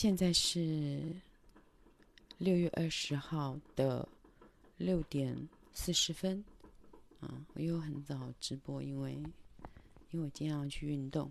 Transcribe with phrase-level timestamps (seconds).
[0.00, 1.02] 现在是
[2.38, 4.08] 六月二十号的
[4.76, 5.36] 六点
[5.72, 6.44] 四十分
[7.18, 7.44] 啊！
[7.54, 9.14] 我又很早直播，因为
[10.10, 11.28] 因为我今天要去运动。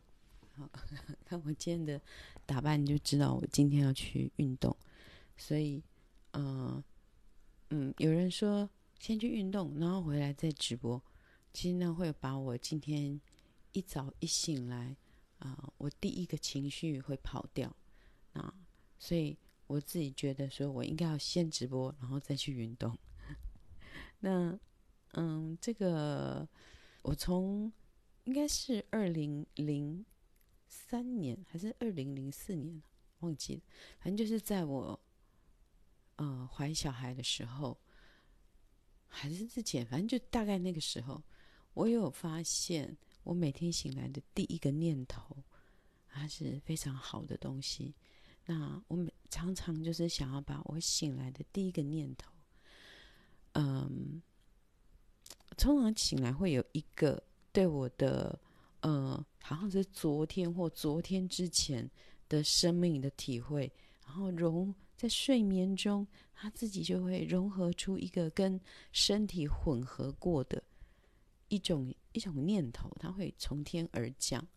[0.51, 0.69] 好，
[1.23, 2.01] 看我今天的
[2.45, 4.75] 打扮，你就知道我今天要去运动。
[5.37, 5.81] 所以，
[6.31, 6.83] 呃，
[7.69, 11.01] 嗯，有人说先去运动，然后回来再直播。
[11.53, 13.17] 其实呢，会把我今天
[13.71, 14.97] 一早一醒来
[15.39, 17.73] 啊、我第一个情绪会跑掉。
[18.99, 19.37] 所以
[19.67, 22.97] 我自己觉得说，我应该要先直播，然后再去运动。
[24.19, 24.59] 那，
[25.13, 26.47] 嗯，这个
[27.03, 27.71] 我从
[28.23, 30.05] 应该是二零零
[30.67, 32.81] 三年还是二零零四年，
[33.19, 33.61] 忘记了，
[33.99, 34.99] 反正就是在我
[36.15, 37.77] 呃怀小孩的时候，
[39.07, 41.23] 还是之前，反正就大概那个时候，
[41.73, 45.43] 我有发现，我每天醒来的第一个念头，
[46.07, 47.93] 它是非常好的东西。
[48.49, 52.31] 那我每常常就是想要把我醒来的第一个念头，
[53.55, 54.21] 嗯，
[55.57, 58.39] 通常醒来会有一个对我的，
[58.79, 61.91] 呃，好像是昨天或昨天之前
[62.29, 63.69] 的生命的体会，
[64.05, 68.57] 然后融在睡眠中，他自己就会融合出一个跟
[68.93, 70.63] 身体混合过的
[71.49, 74.47] 一种一种念头，它会从天而降。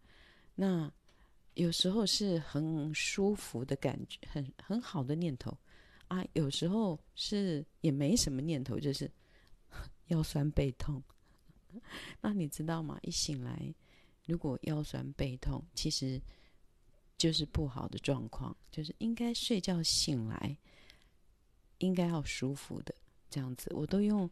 [0.55, 0.93] 那。
[1.61, 5.55] 有时候是很舒服的感觉，很很好的念头
[6.09, 6.25] 啊。
[6.33, 9.11] 有时候是也没什么念头，就是
[10.09, 11.03] 腰酸背痛。
[12.23, 12.99] 那你知道吗？
[13.03, 13.75] 一醒来，
[14.25, 16.19] 如果腰酸背痛，其实
[17.19, 20.57] 就是不好的状况，就是应该睡觉醒来，
[21.79, 22.95] 应该要舒服的
[23.29, 23.71] 这样子。
[23.75, 24.29] 我都用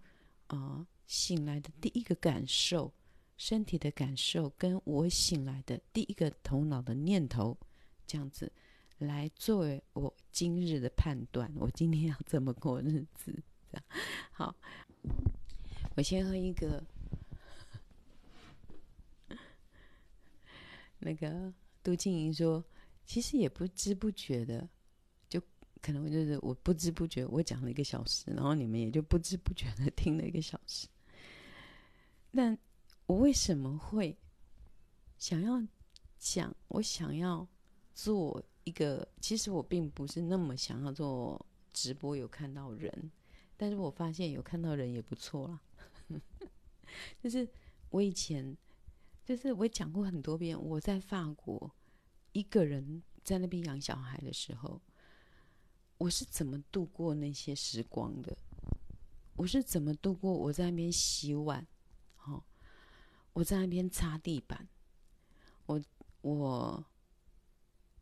[0.46, 2.90] 啊、醒来的第一个感受。
[3.39, 7.56] 身体的感受跟我醒来的第一个头脑的念头，
[8.05, 8.53] 这样子
[8.98, 11.50] 来作为我今日的判断。
[11.56, 13.32] 我今天要怎么过日子？
[13.71, 13.84] 这样
[14.32, 14.54] 好，
[15.94, 16.84] 我先喝一个。
[20.98, 22.65] 那个杜静莹说，
[23.06, 24.69] 其实也不知不觉的，
[25.28, 25.41] 就
[25.81, 30.88] 可能就是我不知不觉我讲了一个小时，然后你们也就不知不觉的听了一个小时，
[32.34, 32.59] 但。
[33.08, 34.14] 我为什么会
[35.16, 35.66] 想要
[36.19, 36.54] 讲？
[36.69, 37.48] 我想要
[37.94, 43.10] 做一个，其实我并不是那么想要做直播，有看到人，
[43.56, 45.62] 但是我发现有看到人也不错啦。
[47.18, 47.48] 就是
[47.88, 48.54] 我以前，
[49.24, 51.74] 就是我讲过很多遍，我在法国
[52.32, 54.78] 一个人在那边养小孩的时候，
[55.97, 58.36] 我是怎么度过那些时光的？
[59.34, 61.66] 我是怎么度过我在那边洗碗？
[63.38, 64.69] 我在那边擦地板，
[65.66, 65.81] 我
[66.22, 66.84] 我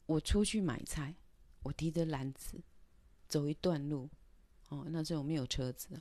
[0.07, 1.15] 我出去买菜，
[1.63, 2.59] 我提着篮子
[3.29, 4.09] 走一段路，
[4.71, 6.01] 哦，那时候没有车子，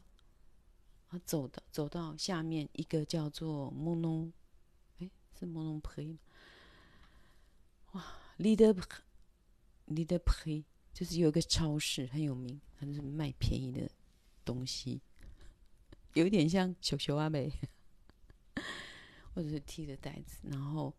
[1.09, 4.31] 啊，走的走到下面一个叫做蒙农，
[5.00, 6.19] 哎，是蒙农培吗？
[7.91, 8.06] 哇，
[8.38, 8.74] 里德
[9.84, 10.63] 里德培
[10.94, 13.91] 就是有一个超市很有名，它就是卖便宜的
[14.45, 15.01] 东西，
[16.13, 17.51] 有一点像小熊阿美。
[19.35, 20.94] 或者是提着袋子，然后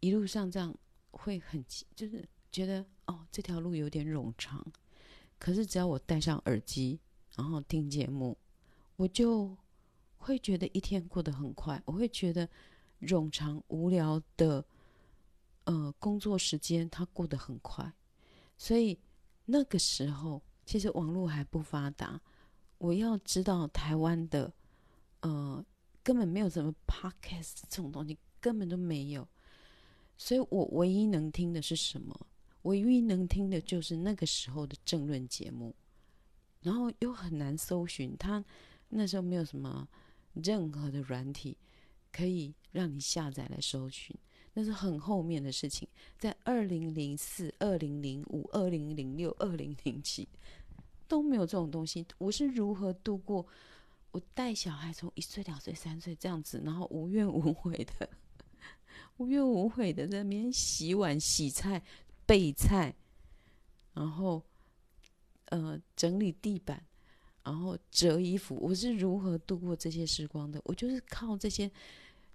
[0.00, 0.76] 一路上这样
[1.12, 4.66] 会很，就是觉得哦，这条路有点冗长。
[5.38, 6.98] 可是只要我戴上耳机，
[7.36, 8.36] 然后听节目，
[8.96, 9.56] 我就
[10.16, 11.80] 会觉得一天过得很快。
[11.84, 12.48] 我会觉得
[13.02, 14.64] 冗长无聊的
[15.62, 17.92] 呃工作时间，它过得很快。
[18.58, 18.98] 所以
[19.44, 22.20] 那个时候，其实网络还不发达，
[22.78, 24.52] 我要知道台湾的
[25.20, 25.64] 呃。
[26.04, 29.26] 根本没有什么 podcast 这种东西，根本都没有。
[30.16, 32.26] 所以我唯一能听的是什么？
[32.62, 35.74] 唯一能听的就是那个时候的政论节目，
[36.60, 38.16] 然后又很难搜寻。
[38.16, 38.44] 他
[38.90, 39.88] 那时候没有什么
[40.34, 41.56] 任何的软体
[42.12, 44.16] 可以让你下载来搜寻，
[44.52, 45.88] 那是很后面的事情。
[46.18, 50.28] 在二零零四、二零零五、二零零六、二零零七
[51.08, 52.06] 都没有这种东西。
[52.18, 53.46] 我是如何度过？
[54.14, 58.08] 我带小孩从一岁、两岁、三岁这样子，然后无怨无悔的、
[59.16, 61.82] 无怨无悔的在那边洗碗、洗菜、
[62.24, 62.94] 备菜，
[63.92, 64.40] 然后
[65.46, 66.86] 呃整理地板，
[67.42, 68.54] 然后折衣服。
[68.54, 70.60] 我是如何度过这些时光的？
[70.64, 71.68] 我就是靠这些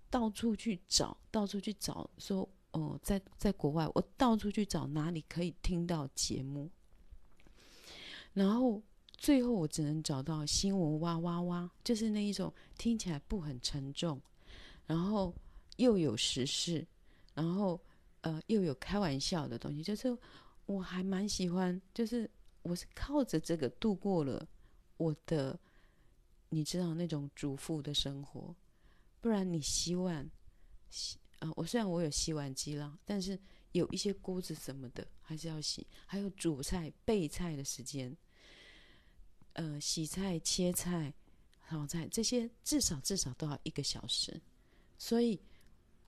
[0.09, 6.69] 到处去找，到处去找，说哦、在在国外，我到处去找哪里可以听到节目，
[8.33, 8.83] 然后。
[9.19, 14.19] 最后我只能找到新闻哇哇哇，就是那一种听起来不很沉重，
[14.85, 15.35] 然后
[15.75, 16.87] 又有时事，
[17.33, 17.79] 然后
[18.21, 20.17] 呃又有开玩笑的东西，就是
[20.65, 22.31] 我还蛮喜欢，就是
[22.61, 24.47] 我是靠着这个度过了
[24.95, 25.59] 我的，
[26.47, 28.55] 你知道那种主妇的生活。
[29.19, 30.31] 不然你洗碗，
[30.89, 33.37] 洗啊，我虽然我有洗碗机啦，但是
[33.73, 38.15] 有一些锅子什么的还是要洗，还有煮菜备菜的时间，
[39.53, 41.13] 呃，洗菜、切菜、
[41.67, 44.41] 炒菜这些至少至少都要一个小时，
[44.97, 45.39] 所以。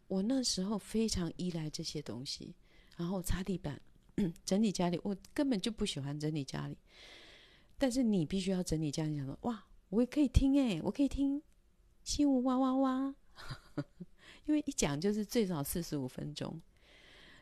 [0.08, 2.54] 我那时候非常依赖这些东西，
[2.98, 3.82] 然后擦地板、
[4.44, 6.78] 整理家里，我根本就不喜欢整理家里。
[7.78, 11.42] 但是你必须要整理家里，想说哇，我也可以听诶，我可以听
[12.04, 13.16] 新闻哇哇哇，
[14.44, 16.62] 因为一讲就是最少四十五分钟。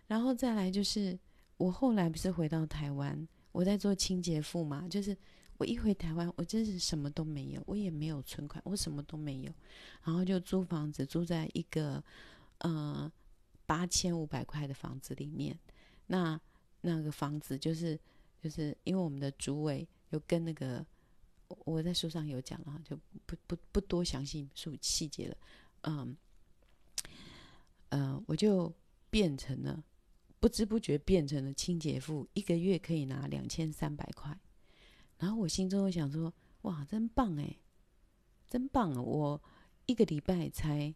[0.05, 1.17] 然后再来就是
[1.57, 5.17] 我后来不是回到台湾，我在做清洁妇嘛，就是
[5.59, 9.53] 我一回台湾，我真是什么都没有，我也没有存款，我什么都没有，
[10.03, 12.03] 然后就租房子，租在一个。
[12.61, 13.09] 呃，
[13.65, 15.57] 八千五百块的房子里面，
[16.07, 16.37] 那
[16.81, 17.97] 那个房子就是
[18.37, 20.85] 就是因为我们的主委有跟那个
[21.63, 25.37] 我在书上有讲了，就不不不多详细述细节了。
[25.83, 26.17] 嗯，
[27.87, 28.69] 呃，我就
[29.09, 29.81] 变成了
[30.41, 34.37] 不知不觉变成了清洁妇，一个月可以拿两千三百块。
[35.19, 36.33] 然后我心中想说：
[36.63, 37.55] 哇，真棒哎，
[38.49, 39.01] 真棒啊！
[39.01, 39.39] 我
[39.85, 40.95] 一个礼拜才。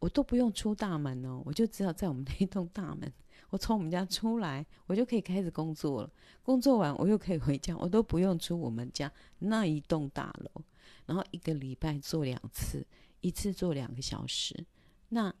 [0.00, 3.12] 我都不用出大门哦，我就只要在我们那一栋大门，
[3.50, 6.12] 我从我们家出来，我就可以开始工作了。
[6.40, 10.62] 工作完，我又可以回家，我都不用出我们家那一栋大楼。
[11.04, 12.86] 然后一个礼拜做两次，
[13.22, 14.64] 一次做两个小时，
[15.08, 15.34] 那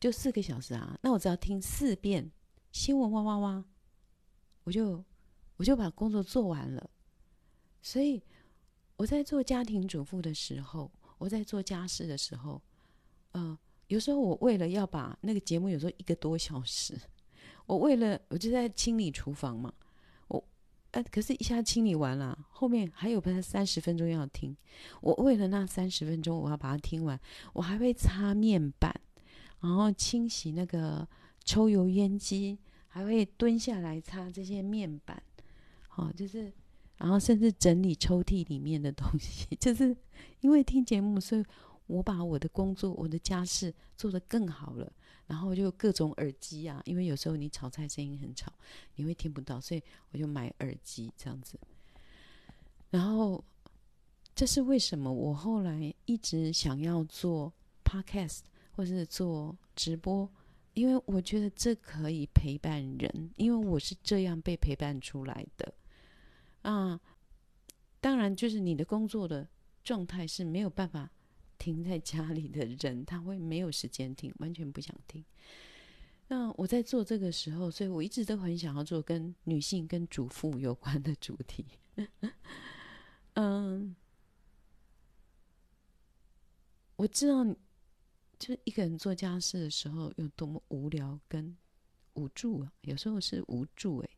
[0.00, 0.98] 就四个小时啊。
[1.02, 2.32] 那我只要听四遍
[2.72, 3.64] 新闻哇哇哇，
[4.64, 5.04] 我就
[5.58, 6.88] 我就把工作做完了。
[7.80, 8.22] 所以
[8.96, 12.60] 我在做家庭主妇的时候，我在做家事的时候。
[13.32, 13.56] 嗯、
[13.88, 16.98] 有时候我为了要把那个节目，有时候一个多小时，
[17.66, 19.72] 我为了我就在清理厨房嘛，
[20.26, 20.42] 我
[20.90, 24.56] 呃，可是一下清理完了，后面还有不是三十分钟要听，
[25.02, 27.20] 我为了那三十分钟，我要把它听完，
[27.52, 28.98] 我还会擦面板，
[29.60, 31.06] 然后清洗那个
[31.44, 32.58] 抽油烟机，
[32.88, 35.22] 还会蹲下来擦这些面板，
[35.86, 36.50] 好、哦，就是，
[36.98, 39.96] 然后甚至整理抽屉里面的东西， 就是
[40.40, 41.44] 因为听节目，所以。
[41.88, 44.92] 我把我的工作、我的家事做得更好了，
[45.26, 48.52] 然后就各种耳机啊，因为有时候你炒菜声音很吵，
[48.96, 51.58] 你会听不到，所以我就买耳机这样子。
[52.90, 53.42] 然后
[54.34, 57.50] 这是为什么我后来一直想要做
[57.82, 58.40] podcast
[58.72, 60.30] 或是做直播，
[60.74, 65.72] 因为我觉得这可以陪伴人，因为我是这样被陪伴出来的
[66.72, 67.00] 啊。
[68.00, 69.48] 当然，就是你的工作的
[69.82, 71.10] 状态是没有办法。
[71.58, 75.24] 停在家里的人，他会没有时间听，完全不想听。
[76.28, 81.66] 那我在做这个时候，所以我一直都很想要做跟女性、跟主妇有关的主题。
[83.34, 83.96] 嗯，
[86.94, 87.44] 我知道，
[88.38, 91.56] 就是一个人做家事的时候有多么无聊跟
[92.12, 92.72] 无助啊！
[92.82, 94.10] 有时候是无助哎，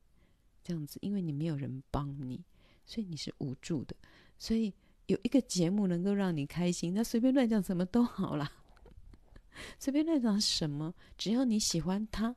[0.71, 2.45] 这样子，因为你没有人帮你，
[2.87, 3.97] 所以你是无助的，
[4.39, 4.73] 所以。
[5.07, 8.49] 有一个节目能够让你开心，那随便乱讲什么都好啦。
[9.81, 12.33] 随便乱讲什么，只要你喜欢它，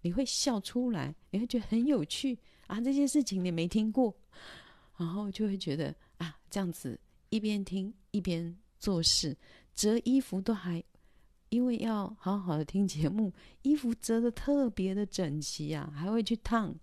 [0.00, 2.80] 你会笑出来，你会觉得很有趣啊。
[2.80, 4.16] 这件事情你没听过，
[4.96, 6.98] 然后就会觉得啊，这样子
[7.28, 9.36] 一边听一边做事，
[9.74, 10.82] 折衣服都还，
[11.50, 16.74] 因为要好好的听节目，衣服折得特别的整齐啊，还会去烫。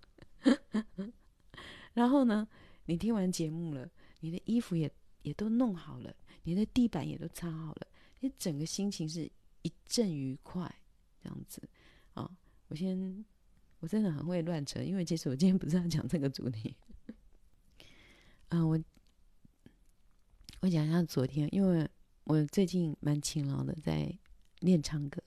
[1.94, 2.48] 然后呢，
[2.86, 4.92] 你听完节目了，你的衣服也。
[5.24, 7.88] 也都弄好了，你的地板也都擦好了，
[8.22, 9.32] 你整个心情是
[9.62, 10.68] 一阵愉快，
[11.22, 11.62] 这样子
[12.16, 12.28] 啊。
[12.70, 13.24] 我先，
[13.82, 16.76] 我真的很会乱扯，因为其实我今天不是要讲这个主题。
[18.50, 18.84] 嗯， 我
[20.62, 21.88] 我讲一下昨天，因为
[22.24, 24.12] 我最近蛮勤劳的，在
[24.62, 25.22] 练唱歌。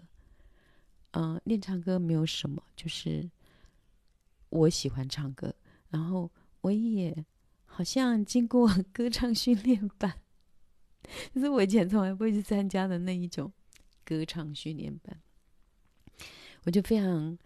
[1.13, 3.31] 嗯、练唱歌没有什么，就是
[4.55, 5.55] 我喜欢唱歌，
[5.91, 6.31] 然后
[6.63, 7.25] 我也。
[7.77, 10.21] 好像经过 歌唱训练班，
[11.35, 13.53] 就是我以前从来不会去参加的那一种
[14.05, 15.21] 歌唱训练班，
[16.63, 17.37] 我就非常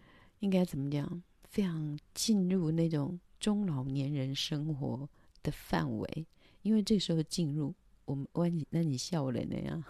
[0.41, 5.09] 应该怎么讲，非常进入那种中老年人生活
[5.41, 6.27] 的范围，
[6.61, 7.73] 因为这时候进入
[8.05, 9.83] 我们，我你那你笑了那样，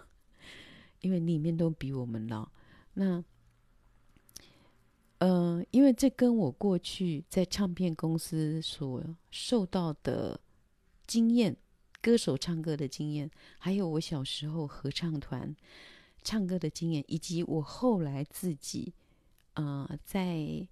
[1.01, 2.49] 因为里面都比我们老，
[2.93, 3.21] 那。
[5.19, 10.39] 嗯、因为这跟我过去在唱片公司所受到的
[11.05, 11.55] 经验，
[12.01, 15.53] 歌手唱歌的经验，还有我小时候合唱团
[16.23, 18.93] 唱歌的经验，以及我后来自己，
[19.55, 20.67] 呃，在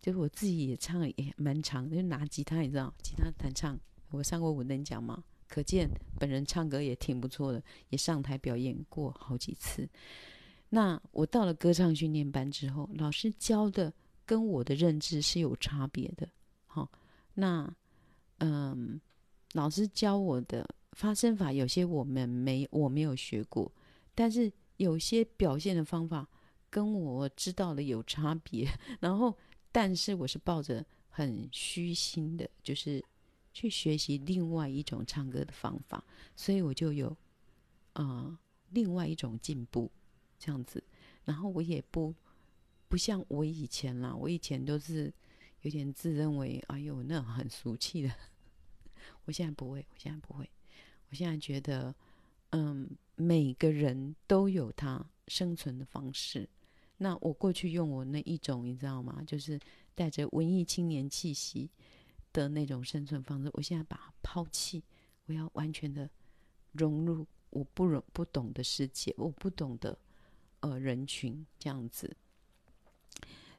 [0.00, 3.78] 就是我自己也唱也蛮长，就拿吉他，你知道，吉他弹唱。
[4.10, 5.88] 我上过五等奖嘛，可见
[6.18, 9.88] 本人唱歌也挺不错的，也上台表演过好几次。
[10.70, 13.92] 那我到了歌唱训练班之后，老师教的
[14.24, 16.26] 跟我的认知是有差别的。
[16.66, 16.90] 好，
[17.34, 17.70] 那
[18.38, 18.98] 嗯，
[19.52, 23.70] 老师教我的发声法有些我们没我没有学过，
[24.14, 26.26] 但是有些表现的方法
[26.70, 28.66] 跟我知道的有差别。
[28.98, 29.36] 然后，
[29.70, 33.04] 但是我是抱着很虚心的，就是。
[33.52, 36.04] 去学习另外一种唱歌的方法，
[36.36, 37.14] 所以我就有
[37.94, 39.90] 啊、另外一种进步
[40.40, 40.82] 这样子。
[41.24, 42.12] 然后我也不
[42.88, 45.12] 不像我以前啦，我以前都是
[45.60, 48.10] 有点自认为哎呦那很俗气的。
[49.26, 50.50] 我现在不会，我现在不会。
[51.10, 51.94] 我现在觉得，
[52.50, 56.48] 嗯，每个人都有他生存的方式。
[56.96, 59.22] 那我过去用我那一种，你知道吗？
[59.26, 59.60] 就是
[59.94, 61.70] 带着文艺青年气息。
[62.32, 64.80] 的那种生存方式，我现在把它抛弃，
[65.26, 66.08] 我要完全的
[66.70, 69.98] 融入我不容不懂的世界，我不懂的
[70.60, 72.16] 呃人群这样子。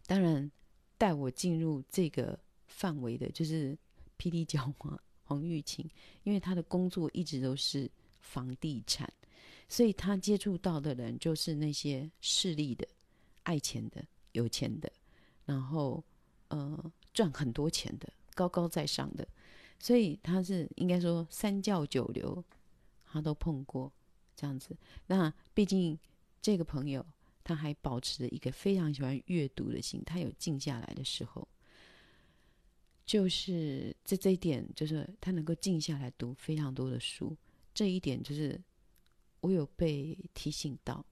[0.05, 0.51] 当然，
[0.97, 3.77] 带我进入这个范围的就是
[4.17, 5.89] 霹雳娇妈黄玉琴，
[6.23, 7.89] 因为她的工作一直都是
[8.19, 9.11] 房地产，
[9.69, 12.87] 所以她接触到的人就是那些势利的、
[13.43, 14.91] 爱钱的、有钱的，
[15.45, 16.03] 然后
[16.47, 18.11] 呃赚很多钱的。
[18.33, 19.27] 高高在上的，
[19.77, 22.41] 所以他是应该说三教九流，
[23.03, 23.91] 他都碰过
[24.37, 24.75] 这样子。
[25.07, 25.99] 那毕竟
[26.41, 27.05] 这个朋友
[27.43, 31.47] 他还保持着一个非常喜欢阅读的心，他有静下来的时候，
[33.05, 37.35] 就是这这一点，就是他能够静下来读非常多的书。
[37.73, 38.61] 这一点就是
[39.39, 41.05] 我有被提醒到，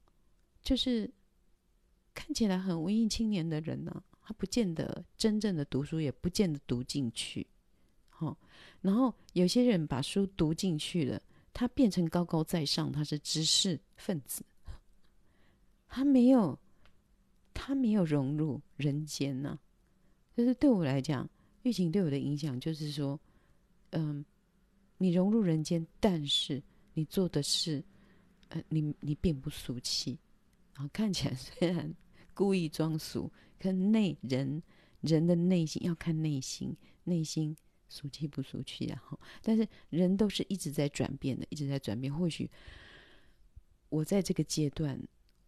[0.61, 1.09] 就是
[2.13, 7.47] 看起来很文艺青年的人呢、他不见得真正的读书，也不见得读进去，
[8.19, 8.37] 哦。
[8.81, 11.21] 然后有些人把书读进去了，
[11.53, 14.43] 他变成高高在上，他是知识分子，
[15.89, 16.57] 他没有，
[17.53, 19.59] 他没有融入人间呐。
[20.37, 21.29] 就是对我来讲，
[21.63, 23.19] 疫情对我的影响就是说，
[23.89, 24.23] 嗯，
[24.97, 27.83] 你融入人间，但是你做的事，
[28.47, 30.17] 呃，你你并不俗气，
[30.73, 31.93] 然后看起来虽然
[32.33, 33.29] 故意装俗。
[33.59, 34.63] 可内人，
[35.01, 37.53] 人的内心要看内心，内心
[37.89, 39.03] 俗气不俗气啊？
[39.05, 42.13] 哈，但是人都是一直在转变的，一直在转变。
[42.13, 42.49] 或许
[43.89, 44.97] 我在这个阶段，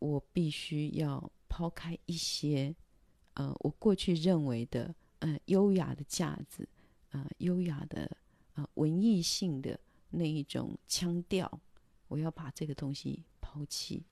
[0.01, 2.75] 我必须要抛开一些，
[3.35, 6.67] 呃，我过去认为的，呃，优雅的架子，
[7.11, 8.17] 呃，优雅的，
[8.55, 9.79] 呃，文艺性的
[10.09, 11.61] 那一种腔调，
[12.07, 14.03] 我要把这个东西抛弃，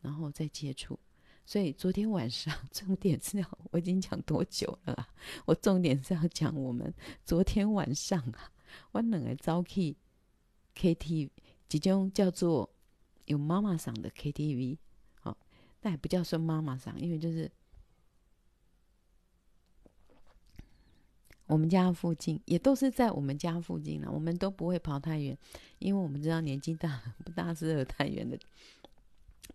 [0.00, 0.98] 然后再接触。
[1.46, 5.08] 所以昨天晚上 重点是要，我已经讲多久了啊？
[5.46, 6.92] 我重点是要讲我们
[7.24, 8.50] 昨天晚上啊，
[8.90, 9.96] 我两个走去
[10.74, 11.30] KTV，
[11.68, 12.68] 其中叫做
[13.26, 14.76] 有妈妈桑的 KTV，
[15.80, 17.50] 但也不叫说妈妈桑，因为就是
[21.46, 25.36] 我们家附近，也都是在我们家附近了，我们都不会跑太远，
[25.78, 28.38] 因为我们知道年纪大了，不大适合太远的，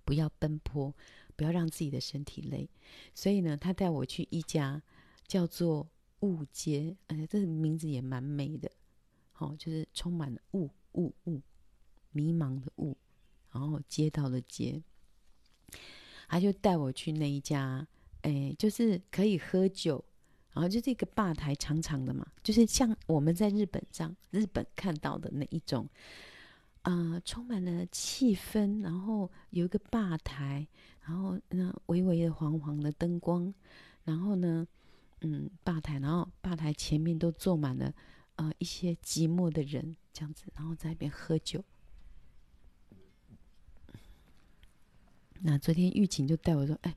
[0.03, 0.94] 不要奔波。
[1.38, 2.70] 不要让自己的身体累，
[3.13, 4.82] 所以呢，他带我去一家
[5.27, 5.86] 叫做
[6.22, 8.72] 雾街，哎，这个名字也蛮美的，
[9.34, 11.41] 好、哦，就是充满了雾雾雾，
[12.13, 12.96] 迷茫的雾，
[13.51, 14.82] 然后街道的街，
[16.27, 17.88] 他就带我去那一家，
[18.22, 20.03] 哎，就是可以喝酒，
[20.53, 25.88] 然后就是一个吧台长长的嘛，就是像我们在日本上日本看到的那一种。
[26.88, 30.67] 啊、充满了气氛，然后有一个吧台，
[31.01, 33.51] 然后那微微的黄黄的灯光，
[34.03, 34.67] 然后呢，
[35.22, 37.91] 嗯，吧台，然后吧台前面都坐满了
[38.36, 41.63] 呃一些寂寞的人，这样子，然后在那边喝酒。
[45.42, 46.96] 那昨天玉琴就带我说，哎，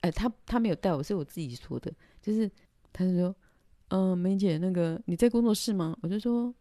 [0.00, 2.50] 哎，他他没有带我，是我自己说的，就是
[2.92, 3.36] 他就说，
[3.88, 5.96] 嗯、梅姐，那个你在工作室吗？
[6.02, 6.54] 我就说。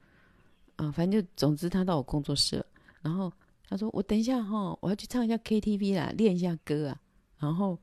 [0.75, 2.65] 啊，反正就总之，他到我工作室了。
[3.01, 3.29] 然后
[3.67, 7.01] 他说：“我等一下哈，我要去唱一下 KTV 啦，练一下歌啊。”
[7.37, 7.77] 然后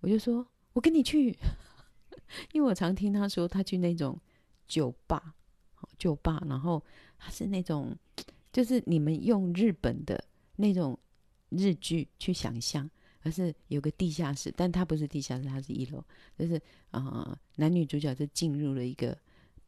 [0.00, 1.36] 我就说：“我跟你去。
[2.52, 4.18] ”因为我常听他说他去那种
[4.66, 5.34] 酒吧，
[5.98, 6.82] 酒吧，然后
[7.18, 7.94] 他是那种，
[8.50, 10.24] 就是你们用日本的
[10.56, 10.98] 那种
[11.50, 12.90] 日剧去想象，
[13.20, 16.02] 而是有个地下室，但它不是地下室，它是一楼，
[16.38, 19.16] 就是啊、男女主角就进入了一个。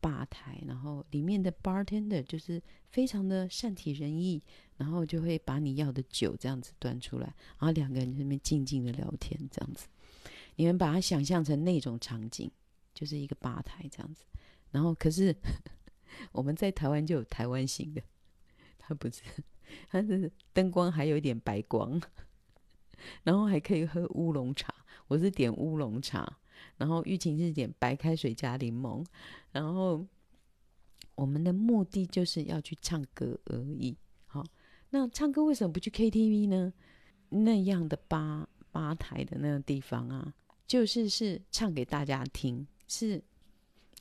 [0.02, 4.42] 吧台，然后里面的 bartender 就是非常的善体人意，
[4.76, 9.86] 然后就会把你要的酒这样子端出来，然后两个人在那边静静的聊天，这样子。
[10.56, 12.50] 你们把它想象成那种场景，
[12.92, 14.24] 就是一个吧台这样子。
[14.72, 15.32] 然后可是
[16.32, 18.02] 我们在台湾就有台湾型的，
[18.78, 19.22] 它不是，
[19.91, 22.00] 它是灯光还有一点白光，
[23.25, 24.75] 然后还可以喝乌龙茶。
[25.09, 26.26] 我是点乌龙茶，
[26.76, 29.05] 然后玉琴是点白开水加柠檬，
[29.50, 30.07] 然后
[31.14, 33.97] 我们的目的就是要去唱歌而已。
[34.26, 34.45] 好，
[34.91, 36.73] 那唱歌为什么不去 KTV 呢？
[37.29, 40.35] 那样的吧吧台的那个地方啊，
[40.67, 43.23] 就是是唱给大家听，是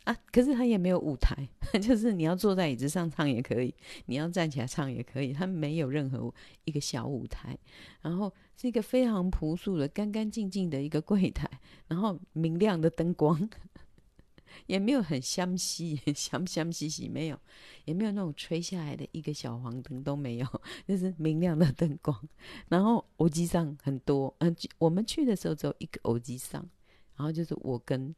[0.03, 1.48] 啊，可是他也没有舞台，
[1.81, 3.74] 就是你要坐在椅子上唱也可以，
[4.08, 6.34] 你要站起来唱也可以，他没有任何
[6.65, 7.58] 一个小舞台，
[8.01, 11.50] 然后是一个非常朴素的、干干净净的一个柜台，
[11.88, 13.50] 然后明亮的灯光。
[14.67, 17.39] 也没有很香气，香香兮兮，没有，
[17.86, 22.22] 也没有那种吹下来的一个小黄灯都没有， 就是明亮的灯光。
[22.67, 26.70] 然后偶机上很多，嗯，我们去的时候只有一个偶机上，
[27.15, 28.13] 然后就是我跟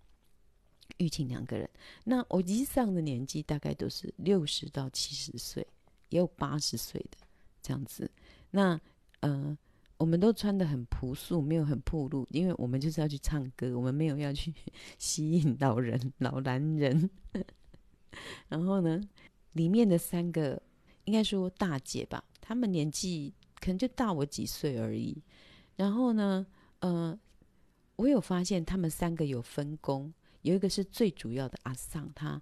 [1.04, 1.70] 玉琴两个人。
[2.04, 5.66] 那我以上的年纪大概都是六十到七十岁，
[6.10, 7.18] 也有八十岁的
[7.62, 8.10] 这样子。
[8.52, 8.80] 那
[9.20, 9.58] 呃。
[9.98, 14.54] 我们都穿得很朴素，没有很暴露，因为我们就是要去唱歌，我们没有要去
[15.00, 17.10] 吸引老人、老男人。
[18.50, 19.00] 然后呢，
[19.54, 20.62] 里面的三个
[21.06, 25.24] 应该说大姐吧，她们年纪可能就大我几岁而已。
[25.78, 26.46] 然后呢，
[26.80, 27.18] 呃，
[27.96, 32.42] 我有发现他们三个有分工，有一个是最主要的阿桑，她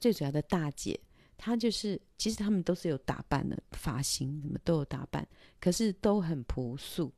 [0.00, 0.98] 最主要的大姐。
[1.38, 5.28] 她就是，其实他们都是有打扮的，发型什么都有打扮，
[5.60, 7.12] 可是都很朴素，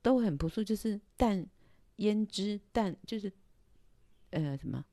[0.00, 1.44] 都很朴素，就是淡
[1.96, 3.32] 胭脂淡，就是
[4.30, 4.84] 呃什么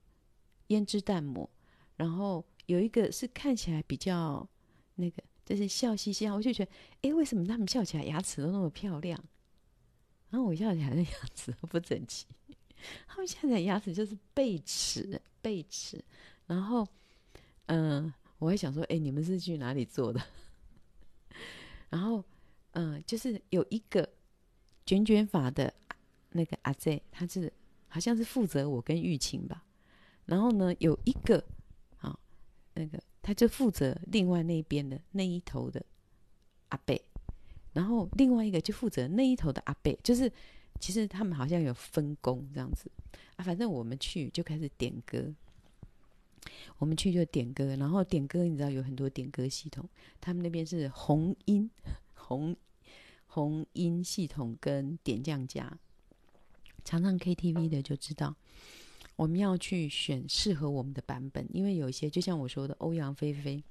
[0.69, 1.47] 胭脂淡抹，
[1.95, 4.49] 然后有一个是看起来比较
[4.95, 6.71] 那个，就是笑嘻嘻啊，我就觉得，
[7.03, 9.23] 哎，为什么他们笑起来牙齿都那么漂亮？
[10.31, 12.25] 然后我笑起来的 牙齿都不整齐，
[13.07, 16.03] 他们现在的牙齿就是贝齿，贝齿，
[16.47, 16.87] 然后
[17.67, 18.03] 嗯。
[18.05, 20.21] 呃我还想说，哎，你们是去哪里做的？
[21.89, 22.21] 然后，
[22.71, 24.07] 嗯，就是有一个
[24.85, 25.73] 卷卷发的
[26.31, 27.51] 那个阿姐，他是
[27.87, 29.63] 好像是负责我跟玉琴吧。
[30.25, 31.41] 然后呢，有一个
[31.99, 32.19] 啊，
[32.73, 35.83] 那个他就负责另外那边的那一头的
[36.67, 37.01] 阿贝。
[37.71, 40.29] 然后另外一个就负责那一头的阿贝，就是
[40.79, 42.89] 其实他们好像有分工这样子
[43.35, 43.43] 啊。
[43.43, 45.33] 反正我们去就开始点歌。
[46.77, 49.89] 我们去就点歌，然后点歌，你知道有很多点歌系统，
[50.21, 51.69] 他们那边是红音
[52.13, 52.55] 红
[53.25, 55.75] 红音系统跟点将家，
[56.83, 58.35] 常常 KTV 的就知道，
[59.15, 63.63] 我们要去选适合我们的版本，因为有一些就像我说的欧阳菲菲，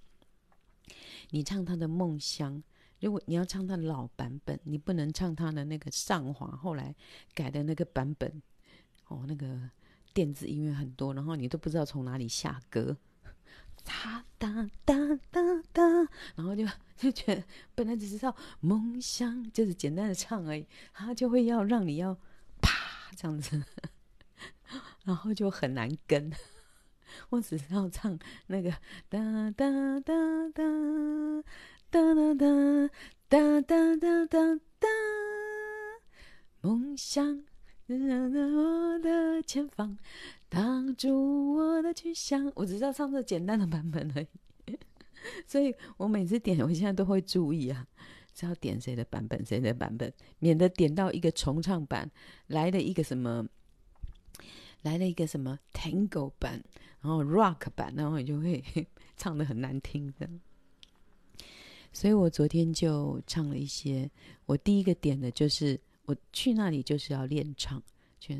[1.30, 2.60] 你唱她的梦乡，
[3.04, 6.94] 如果你要唱她的老版本，你不能唱她的那个上华后来
[7.34, 8.42] 改的那个版本，
[9.08, 9.70] 哦，那个。
[10.14, 12.96] 电子音乐很多，然后你都不知道从哪里下歌，
[13.82, 14.94] 哒哒哒
[15.32, 15.40] 哒
[15.72, 15.82] 哒，
[16.36, 16.64] 然后就
[16.96, 17.42] 就觉得
[17.74, 22.14] 本来只是要梦想，就是简单的唱而已，他就会要让你要
[22.62, 23.60] 啪这样子，
[25.02, 26.32] 然后就很难跟。
[27.30, 28.70] 我只是要唱那个
[29.08, 30.14] 哒哒哒
[30.54, 30.62] 哒
[31.94, 32.90] 哒哒哒
[33.28, 34.88] 哒哒哒哒哒，
[36.60, 37.44] 梦想。
[37.86, 39.96] 我的前方，
[40.48, 42.50] 挡住我的去向。
[42.56, 44.76] 我只知道唱这简单的版本而已，
[45.46, 47.86] 所以我每次点，我现在都会注意啊，
[48.34, 52.10] 是要点谁的版本，谁的版本，免得点到一个重唱版，
[52.48, 53.46] 来了一个什么，
[54.82, 56.60] 来了一个什么 Tango 版，
[57.02, 58.64] 然后 Rock 版，然后你就会
[59.16, 60.28] 唱得很难听的。
[61.94, 64.10] 所以我昨天就唱了一些，
[64.44, 65.80] 我第一个点的就是。
[66.06, 67.82] 我去那里就是要练唱，
[68.20, 68.38] 去，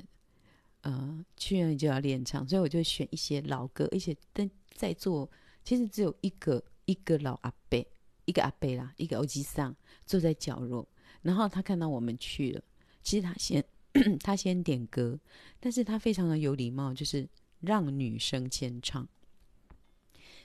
[0.83, 5.27] 呃，去那里就要练唱，所以我就选一些老歌，而且在在座
[5.65, 7.83] 其实只有一个一个老阿伯，
[8.27, 10.87] 一个阿伯啦，一个欧吉桑坐在角落，
[11.23, 12.63] 然后他看到我们去了，
[13.03, 13.65] 其实他先
[14.21, 15.19] 他先点歌，
[15.59, 17.27] 但是他非常的有礼貌，就是
[17.61, 19.09] 让女生先唱，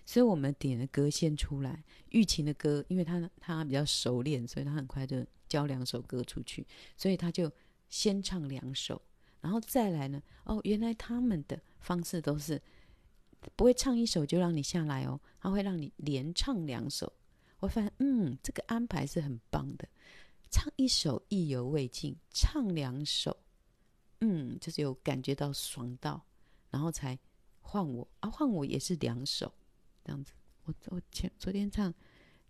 [0.09, 5.23] 所以我们点的歌先出来，玉琴的歌，因为他他比较熟练，所以他很快就。
[5.49, 6.63] 交两首歌出去，
[6.95, 7.51] 所以他就
[7.89, 9.01] 先唱两首，
[9.41, 10.21] 然后再来呢？
[10.43, 12.61] 哦，原来他们的方式都是
[13.55, 17.11] 不会唱一首就让你下来哦，他会让你连唱两首。
[17.61, 19.89] 我发现，嗯，这个安排是很棒的。
[20.51, 23.35] 唱一首意犹未尽，唱两首，
[24.21, 26.23] 嗯，就是有感觉到爽到，
[26.69, 27.17] 然后才
[27.61, 29.51] 换我啊，换我也是两首
[30.03, 30.33] 这样子。
[30.65, 31.93] 我我前昨天唱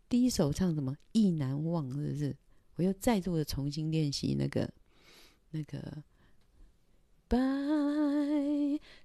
[0.08, 0.96] 第一首唱什么？
[1.12, 2.36] 意难忘，是不是？
[2.76, 4.72] 我又再度的重新练习那个
[5.52, 6.04] 那个，
[7.28, 7.38] 白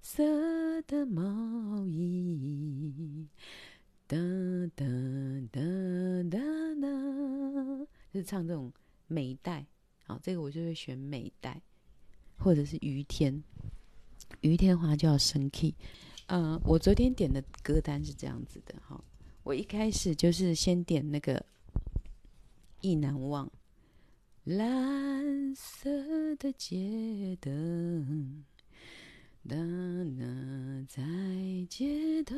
[0.00, 3.26] 色的毛衣，
[4.06, 4.16] 哒
[4.76, 4.84] 哒
[5.50, 5.60] 哒
[6.30, 6.38] 哒
[6.80, 8.72] 哒，就是唱这种
[9.06, 9.66] 美代。
[10.06, 11.60] 好，这个我就会选美代，
[12.36, 13.42] 或者是于天，
[14.40, 15.74] 于天华就要升 key。
[16.26, 19.02] 呃，我昨天点的歌单是这样子的，哈，
[19.42, 21.38] 我一开始就是先点那个
[22.80, 23.46] 《意难忘》，
[24.44, 28.42] 蓝色的街灯，
[29.46, 31.02] 哒哒在
[31.68, 32.34] 街头，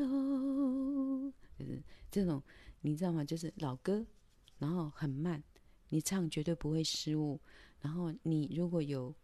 [1.56, 2.42] 就是这种，
[2.80, 3.24] 你知道吗？
[3.24, 4.04] 就是老歌，
[4.58, 5.42] 然后很慢。
[5.90, 7.40] 你唱绝对不会失误，
[7.80, 9.14] 然后你如果有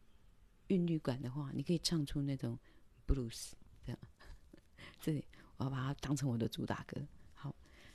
[0.68, 2.56] 韵律感的话，你可以唱出那种
[3.04, 3.50] blues
[5.02, 5.12] 这。
[5.12, 5.22] 里
[5.58, 6.98] 我要把它当成我的主打歌。
[7.34, 7.54] 好，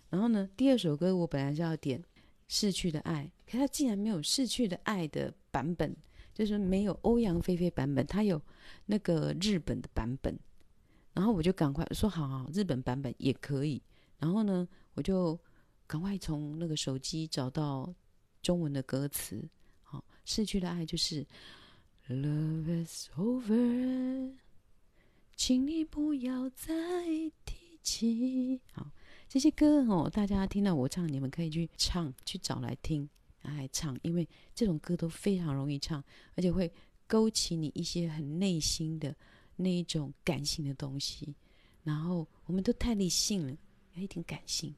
[0.10, 2.00] 然后呢，第二首歌我本来是要点
[2.48, 5.96] 《逝去的爱》，可它竟然没有《逝去的爱》的版本，
[6.34, 8.40] 就是没有欧阳菲菲版本，它有
[8.86, 10.38] 那个日本的版本。
[11.14, 13.82] 然后我就赶快说好好，日本版本也可以。
[14.20, 15.40] 然后呢，我就
[15.88, 17.92] 赶快从那个手机找到。
[18.44, 19.46] 中文的歌词，
[19.82, 21.26] 好，逝去的爱就是
[22.08, 24.32] Love is over，
[25.38, 26.74] 请你不要再
[27.46, 28.60] 提起。
[28.72, 28.90] 好，
[29.30, 33.08] 这些歌哦，大家听到我唱，你们可以去唱，去找来听，
[33.44, 36.04] 来唱，因为这种歌都非常容易唱，
[36.36, 36.70] 而且会
[37.06, 39.16] 勾起你一些很内心的
[39.56, 41.36] 那一种感性的东西。
[41.84, 43.56] 然后我们都太理性了，
[43.94, 44.74] 有一点感性。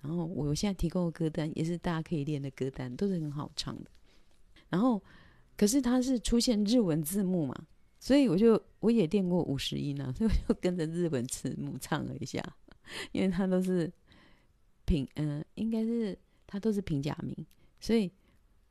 [0.00, 3.90] 然后我现在提供的歌单也是大家可以练的歌单，都是很好唱的。
[4.68, 5.02] 然后，
[5.56, 7.66] 可是它是出现日文字幕嘛，
[8.04, 12.38] 所以我就我也练过五十音啊， 所以我就跟着日本字母唱了一下，
[13.12, 13.90] 因为它都是
[14.84, 17.34] 平嗯、呃，应该是它都是平假名，
[17.80, 18.12] 所以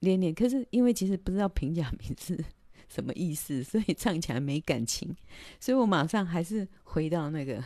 [0.01, 0.31] 练练。
[0.31, 2.37] 可是因为其实不知道平假名是
[2.87, 5.15] 什么意思，所以唱起来没感情，
[5.59, 7.63] 所以我马上还是回到那个。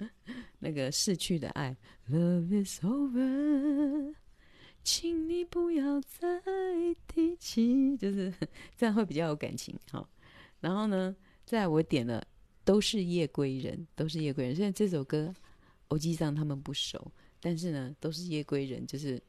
[0.60, 1.76] 那个逝去的爱
[2.08, 4.14] ，Love is over，
[4.82, 6.40] 请你不要再
[7.06, 8.32] 提起，就是
[8.78, 9.78] 这样会比较有感情。
[9.90, 10.08] 好，
[10.60, 12.24] 然后呢，再我点了
[12.64, 14.54] 都是夜归人，都是夜归人。
[14.54, 15.34] 虽然这首歌
[15.88, 19.20] 欧吉桑他们不熟，但是呢，都是夜归人，就是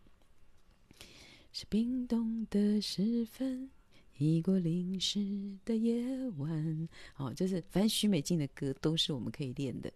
[1.51, 3.69] 是冰冻的时分，
[4.17, 5.19] 已过零时
[5.65, 6.89] 的夜晚。
[7.13, 9.91] 好，就是反正许美静的歌都是我们可以练的。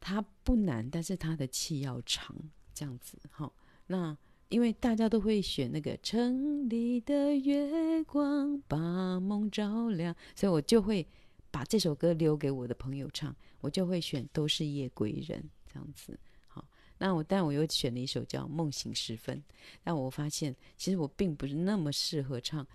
[0.00, 2.34] 它不难，但是它的气要长，
[2.72, 3.52] 这样子哈。
[3.86, 4.16] 那
[4.48, 11.06] 因为大家都会选那个城里的月光把梦照亮，所以我就会
[11.50, 13.34] 把这首歌留给我的朋友唱。
[13.60, 16.18] 我就会选都是夜归人这样子。
[16.46, 16.64] 好，
[16.98, 19.42] 那我但我又选了一首叫梦醒时分。
[19.82, 22.66] 但我发现其实我并不是那么适合唱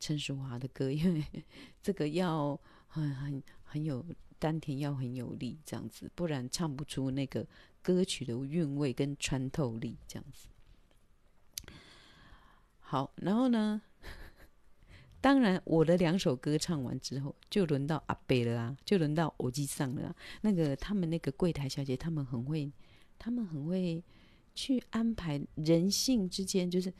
[0.00, 1.24] 陈淑樺的歌，因为
[1.82, 4.04] 这个要很很很有。
[4.38, 7.46] 丹田要很有力，这样子，不然唱不出那个
[7.80, 10.48] 歌曲的韵味跟穿透力，这样子。
[12.92, 13.80] 好，然后呢，
[15.18, 20.14] 当然我的两首歌唱完之后，就轮到阿伯了啊，就轮到欧吉桑了。
[20.42, 22.70] 那个他们那个柜台小姐，他们很会，
[23.18, 24.04] 他们很会
[24.54, 26.92] 去安排人性之间，就是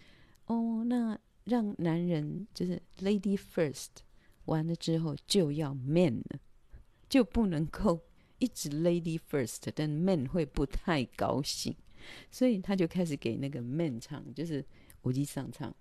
[0.46, 3.88] 哦，那让男人就是 lady first，
[4.46, 6.40] 完了之后就要 man 了。
[7.06, 8.00] 就不能够
[8.38, 11.76] 一直 lady first，但 man 会不太高兴，
[12.30, 14.64] 所以他就开始给那个 man 唱，就是
[15.02, 15.74] 欧吉桑唱，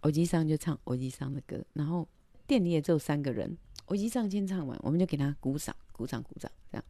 [0.00, 2.08] 欧吉桑就唱欧吉桑的歌，然后
[2.46, 6.84] 店里也只有三个人，欧吉桑先唱完，我们就给他鼓掌，鼓掌，鼓掌，这样。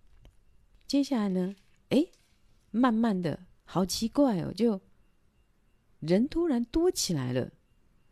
[0.86, 1.54] 接下来呢，
[1.88, 2.06] 哎，
[2.70, 4.80] 慢慢的，好奇怪哦，就
[6.00, 7.52] 人突然多起来了，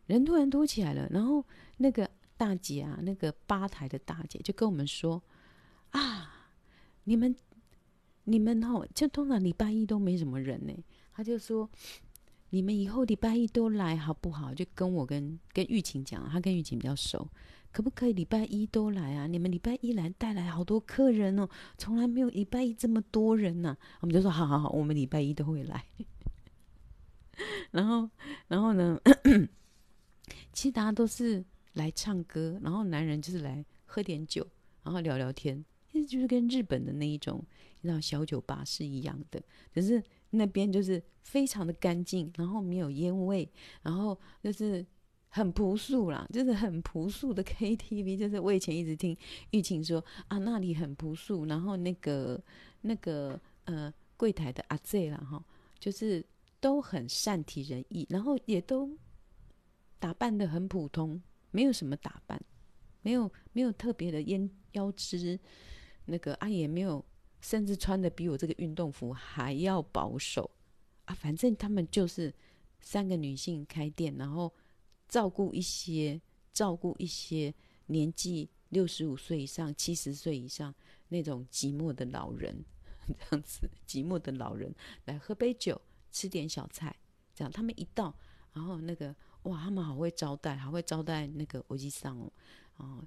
[0.06, 1.44] 人突然多起来了，然后
[1.76, 5.22] 那个大姐啊，那个吧台的大姐就跟我们说。
[5.90, 6.50] 啊，
[7.04, 7.34] 你们，
[8.24, 10.84] 你们哦，就通常礼拜一都没什么人呢。
[11.14, 11.68] 她就说，
[12.50, 14.54] 你们以后礼拜一都来好不好？
[14.54, 17.28] 就跟我跟跟玉琴讲，他跟玉琴比较熟，
[17.70, 19.26] 可不可以礼拜一都来啊？
[19.26, 23.76] 你们礼拜一来带来好多客人哦，从来没有礼拜一这么多人呐。
[24.00, 25.84] 我们就说好好好，我们礼拜一都会来。
[27.70, 28.08] 然后，
[28.48, 28.98] 然后呢，
[30.52, 34.44] 其实大家都是来唱歌，然后男人就是来喝点酒，
[34.82, 35.64] 然后聊聊天。
[35.90, 37.44] 其实就是跟日本的那一种，
[37.80, 39.40] 你知道小酒吧是一样的，
[39.72, 43.48] 只是那边就是非常的干净，然后没有烟味，
[43.82, 44.84] 然后就是
[45.28, 48.16] 很朴素啦，就是很朴素的 KTV。
[48.16, 49.16] 就是我以前一直听
[49.50, 52.42] 玉琴说啊，那里很朴素，然后那个
[52.82, 55.44] 那个呃柜台的阿 Z 啦哈，
[55.78, 56.24] 就是
[56.60, 58.90] 都很善体人意，然后也都
[59.98, 62.40] 打扮得很普通，没有什么打扮，
[63.02, 65.38] 没有没有特别的烟腰肢
[66.06, 67.04] 那个啊，也没有，
[67.40, 70.50] 甚至穿的比我这个运动服还要保守
[71.04, 71.14] 啊。
[71.14, 72.34] 反正他们就是
[72.80, 74.52] 三个女性开店，然后
[75.08, 76.20] 照顾一些
[76.52, 77.54] 照顾一些
[77.86, 80.74] 年纪六十五岁以上、七十岁以上
[81.08, 82.64] 那种寂寞的老人，
[83.06, 84.74] 这样子寂寞的老人
[85.06, 86.94] 来喝杯酒，吃点小菜，
[87.34, 88.14] 这样他们一到，
[88.52, 92.32] 然后那个哇，他们好会招待，好会招待那个欧吉桑哦，
[92.76, 93.04] 哦。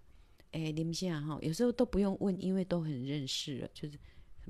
[0.52, 3.98] 哎，你们现在哈，有时候都不用问，因为都很认识了，就是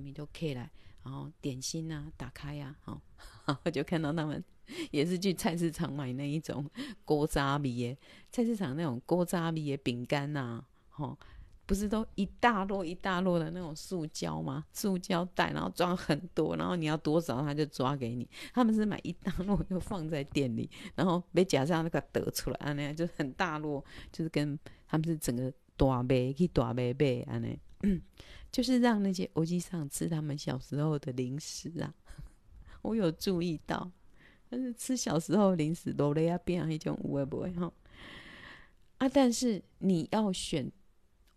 [0.02, 0.70] 什么都可以来，
[1.04, 3.02] 然后点心啊，打开呀、啊，哈，
[3.46, 4.44] 然后就看到他们
[4.92, 6.70] 也是去菜市场买那一种
[7.06, 7.98] 锅渣米耶，
[8.32, 11.18] 菜市场那种锅渣米耶饼干呐，哈，
[11.66, 14.66] 不是都一大摞一大摞的那种塑胶吗？
[14.74, 18.28] 塑胶袋，然后装很多，然后你要多少他就抓给你。
[18.54, 25.54] 他们是买一大摞就放在店里，然后没夹上那个得出来，那样就很大摞，就是跟他们是整个。
[25.78, 27.58] 大卖去大卖卖安尼，
[28.52, 31.94] 就是让那些欧吉桑吃他们小时候的零食啊。
[32.82, 33.92] 我有注意到，
[34.50, 37.72] 但是吃小时候零食都勒啊变成一种会不会哈？
[38.98, 40.72] 啊，但是你要选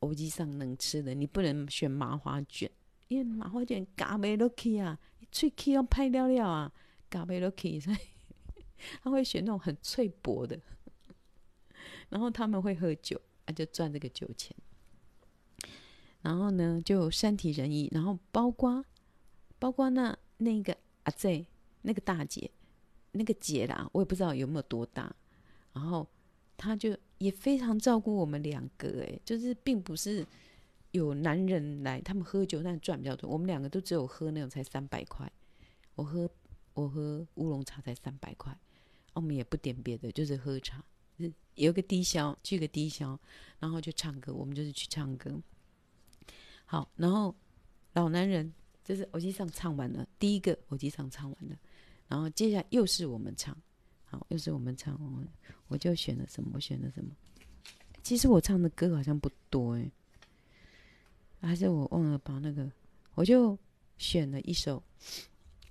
[0.01, 2.71] 欧吉桑能吃的，你不能选麻花卷，
[3.09, 4.99] 因为麻花卷嘎袂落去啊，
[5.31, 6.73] 脆气要拍掉了啊，
[7.09, 7.97] 嘎袂落去， 所以
[9.03, 10.61] 他会选那种很脆薄的。
[12.11, 13.21] 然后他们会喝酒。
[13.47, 14.57] 啊，就赚这个酒钱，
[16.25, 18.83] 然后呢，就山体人意，然后包括
[19.59, 21.45] 包括那那个阿 Z，
[21.83, 22.51] 那个大姐，
[23.13, 25.15] 那个姐啦，我也不知道有没有多大，
[25.75, 26.09] 然后
[26.57, 30.27] 她就也非常照顾我们两个，诶，就是并不是
[30.93, 35.31] 有男人来，他们喝酒但赚比较多，我们两个都只有喝那种才三百块，
[35.95, 36.27] 我喝
[36.73, 38.59] 我喝乌龙茶才三百块，
[39.13, 40.83] 我们也不点别的，就是喝茶。
[41.55, 43.17] 有个低消，去个低消，
[43.61, 44.35] 然后就唱歌。
[44.35, 45.31] 我们就是去唱歌。
[46.65, 47.35] 好，然后
[47.93, 51.57] 老男人就是欧吉桑唱完了，第一个欧吉桑唱完了，
[52.09, 53.57] 然后接下来又是我们唱，
[54.05, 54.95] 好，又是我们唱。
[55.01, 55.23] 我
[55.69, 56.51] 我就选了什么？
[56.55, 57.11] 我选了什么？
[58.03, 59.91] 其实我唱的歌好像不多哎，
[61.41, 62.71] 还是我忘了把那个，
[63.15, 63.59] 我就
[63.99, 64.83] 选了一首《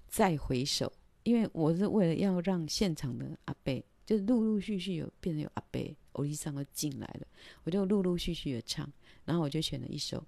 [0.07, 0.87] 再回首》，
[1.23, 3.83] 因为我是为了要让现场的阿伯。
[4.05, 5.79] 就是陆陆续续有变成有阿伯、
[6.11, 7.27] 欧吉桑都进来了，
[7.63, 8.91] 我就陆陆续续的唱，
[9.23, 10.21] 然后我就选了一首，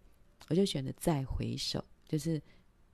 [0.48, 2.42] 我就选了《再回首》，就是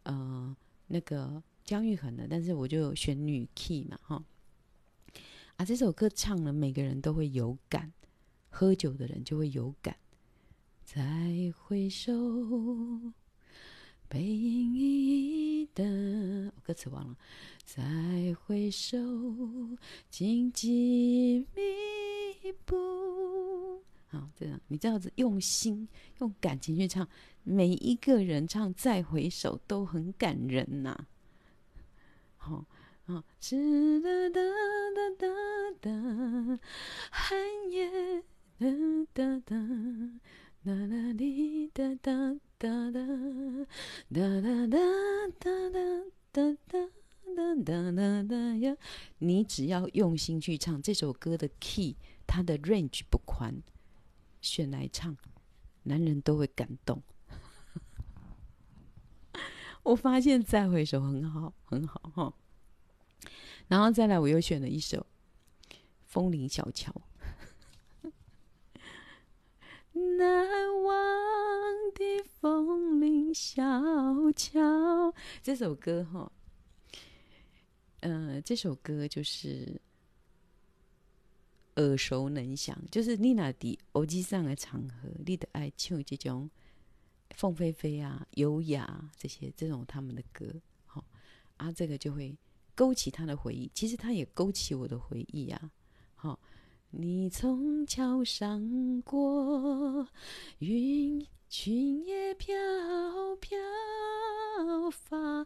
[0.04, 0.56] 呃
[0.88, 4.24] 那个姜育恒的，但是我就选女 key 嘛，哈，
[5.58, 7.92] 啊这首歌唱了，每个人都会有感，
[8.50, 9.98] 喝酒的人就会有感，
[10.84, 10.96] 再
[11.58, 12.12] 回首。
[14.08, 17.18] 背影一的，歌词忘了。
[17.64, 17.82] 再
[18.44, 18.98] 回首，
[20.10, 23.21] 荆棘密布。
[24.12, 25.88] 好这样你这样子用心
[26.20, 27.08] 用感情去唱
[27.44, 31.08] 每一个人唱再回首都很感人呐。
[32.36, 32.66] 好
[33.06, 34.42] 啊是哒哒
[34.94, 35.28] 哒
[35.80, 36.60] 哒哒
[37.10, 37.38] 寒
[37.72, 38.22] 夜
[38.60, 38.68] 哒
[39.14, 43.00] 哒哒哒哒哒滴哒哒哒哒
[44.12, 44.78] 哒哒哒
[45.40, 45.80] 哒哒
[46.34, 46.90] 哒哒
[47.34, 48.76] 哒哒哒哒呀。
[49.20, 51.96] 你只要用心去唱这首歌的 key
[52.28, 53.56] 它的 range 不宽
[54.42, 55.16] 选来唱，
[55.84, 57.02] 男人都会感动。
[59.84, 62.34] 我发现再回首很好，很好哈。
[63.68, 65.06] 然后再来，我又选了一首
[66.06, 66.92] 《枫林小桥》。
[69.94, 70.48] 难
[70.84, 70.94] 忘
[71.94, 73.62] 的枫林小
[74.36, 76.32] 桥，这首歌哈，
[78.00, 79.80] 呃，这首歌就是
[81.76, 86.50] 耳熟能详，就是你那的欧吉上的场合，你的爱唱这种
[87.32, 91.06] 凤飞飞啊、优雅这些这种他们的歌，好
[91.58, 92.38] 啊，这个就会
[92.76, 95.72] 勾起他的回忆，其实他也勾起我的回忆、啊，
[96.16, 96.40] 好。
[96.94, 100.08] 你从桥上过，
[100.60, 102.54] 云裙也飘
[103.40, 103.58] 飘，
[104.92, 105.46] 发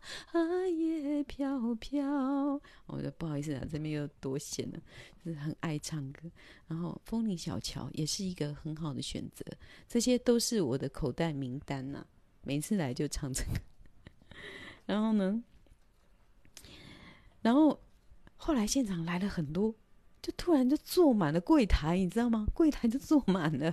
[0.67, 2.59] 也飘飘。
[2.87, 4.79] 我的不好意思啊，这边又多显了，
[5.23, 6.31] 就是很爱唱歌。
[6.67, 9.45] 然后《枫林小桥》也是一个很好的选择，
[9.87, 12.03] 这些都是我的口袋名单呐、
[12.41, 13.61] 每次来就唱这个。
[14.87, 15.43] 然后呢，
[17.43, 17.79] 然后
[18.35, 19.75] 后来现场来了很多。
[20.25, 22.47] 就突然就坐满了柜台，你知道吗？
[22.51, 23.71] 柜台就坐满了，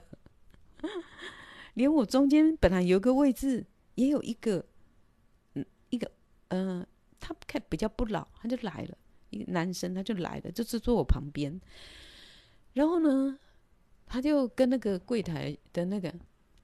[1.73, 4.63] 连我中间本来有个位置，也有一个，
[5.55, 6.13] 嗯，一个，
[6.49, 6.87] 嗯、
[7.19, 8.99] 他看比较不老，他就来了，
[9.31, 11.59] 一个男生他就来了，就是坐我旁边。
[12.75, 13.39] 然后呢，
[14.05, 16.15] 他就跟那个柜台的那个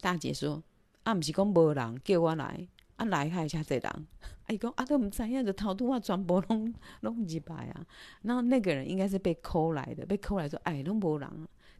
[0.03, 0.63] 大姐说
[1.05, 4.07] ：“啊，不是讲无人叫我来，啊来还是侪人。
[4.51, 7.87] 伊讲啊，都毋知影，就头拄啊，全部拢 拢入来啊。
[8.23, 11.31] 然后那个人应该是被扣来的，被扣来说，哎，拢无人，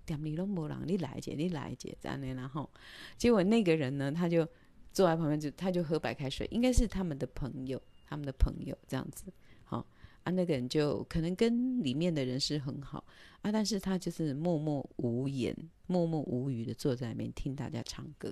[0.05, 2.27] 店里拢无人，你来者，你来者，这样的。
[2.35, 2.69] 然后
[3.17, 4.47] 结果那个人呢，他就
[4.93, 9.25] 坐在旁边，就他就喝白开水，应该是他们的朋友，他们的朋友这样子。
[9.65, 9.87] 好
[10.25, 13.03] 啊，那个人就可能跟里面的人是很好
[13.41, 18.31] 啊，但是他就是默默无言、默默无语的坐在那边听大家唱歌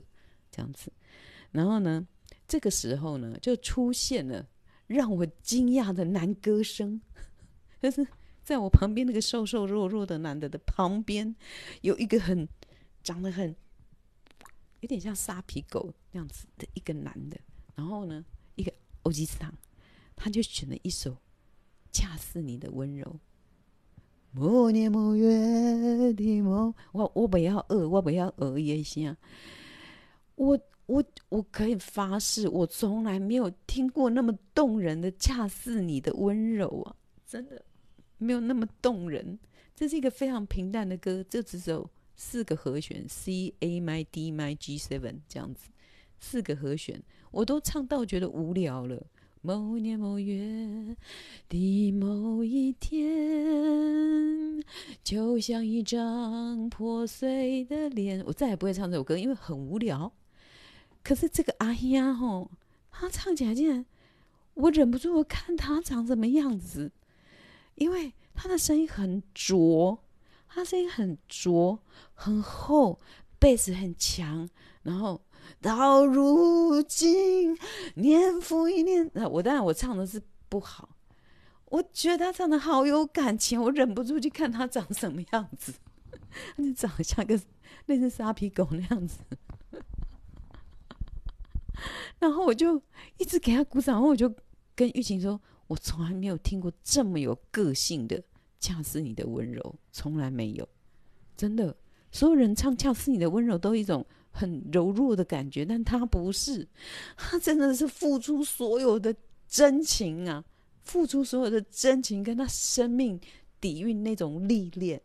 [0.50, 0.92] 这样子。
[1.52, 2.06] 然后呢，
[2.48, 4.46] 这个时候呢，就出现了
[4.86, 7.00] 让我惊讶的男歌声，
[7.80, 8.06] 就是
[8.44, 11.34] 在我旁边那个瘦瘦弱弱的男的的旁边，
[11.80, 12.48] 有一个很
[13.02, 13.56] 长得很
[14.78, 17.36] 有点像沙皮狗那样子的一个男的，
[17.74, 19.52] 然后呢，一个欧吉桑，
[20.14, 21.10] 他就选了一首
[21.90, 23.04] 《恰似你的温柔》，
[24.30, 29.16] 某年某月的某，我我不要饿，我不要饿一下，
[30.36, 30.56] 我。
[30.86, 36.96] 我我可以发誓，我从来没有听过那么动人的，恰似你的温柔啊！
[37.26, 37.60] 真的
[38.18, 39.38] 没有那么动人。
[39.74, 45.68] 这是一个非常平淡的歌，就只有四个和弦：C、A、M、D、M、G、Seven 这样子，
[46.18, 49.06] 四个和弦，我都唱到觉得无聊了。
[49.42, 50.96] 某年某月
[51.48, 54.64] 的某一天，
[55.04, 60.12] 就像一张破碎的脸，我再也不会唱这首歌，因为很无聊。
[61.06, 62.50] 可是这个阿兄吼，
[62.90, 63.86] 他唱起来竟然，
[64.54, 66.90] 我忍不住我看他长什么样子，
[67.76, 70.00] 因为他的声音很浊，
[70.48, 71.78] 他声音很浊
[72.12, 72.98] 很厚，
[73.38, 74.50] 贝斯很强，
[74.82, 75.22] 然后
[75.60, 77.56] 到如今
[77.94, 80.88] 年复一年，我当然我唱的是不好，
[81.66, 85.72] 我觉得他唱的好有感情，我忍不住去看他长什么样子，
[86.56, 87.40] 他就长得像个
[87.84, 89.18] 类似沙皮狗那样子。
[92.18, 92.80] 然后我就
[93.18, 94.32] 一直给他鼓掌，然后我就
[94.74, 98.22] 跟玉琴说：“我从来没有听过这么有个性的，
[98.60, 100.68] 恰似你的温柔，从来没有，
[101.36, 101.76] 真的。
[102.12, 106.66] 所有人唱恰似你的温柔，都一种很柔弱的感觉，但他不是，
[107.16, 109.14] 他真的是付出所有的
[109.46, 110.44] 真情啊，
[110.82, 113.20] 付出所有的真情，跟他生命
[113.60, 115.02] 底蕴那种历练。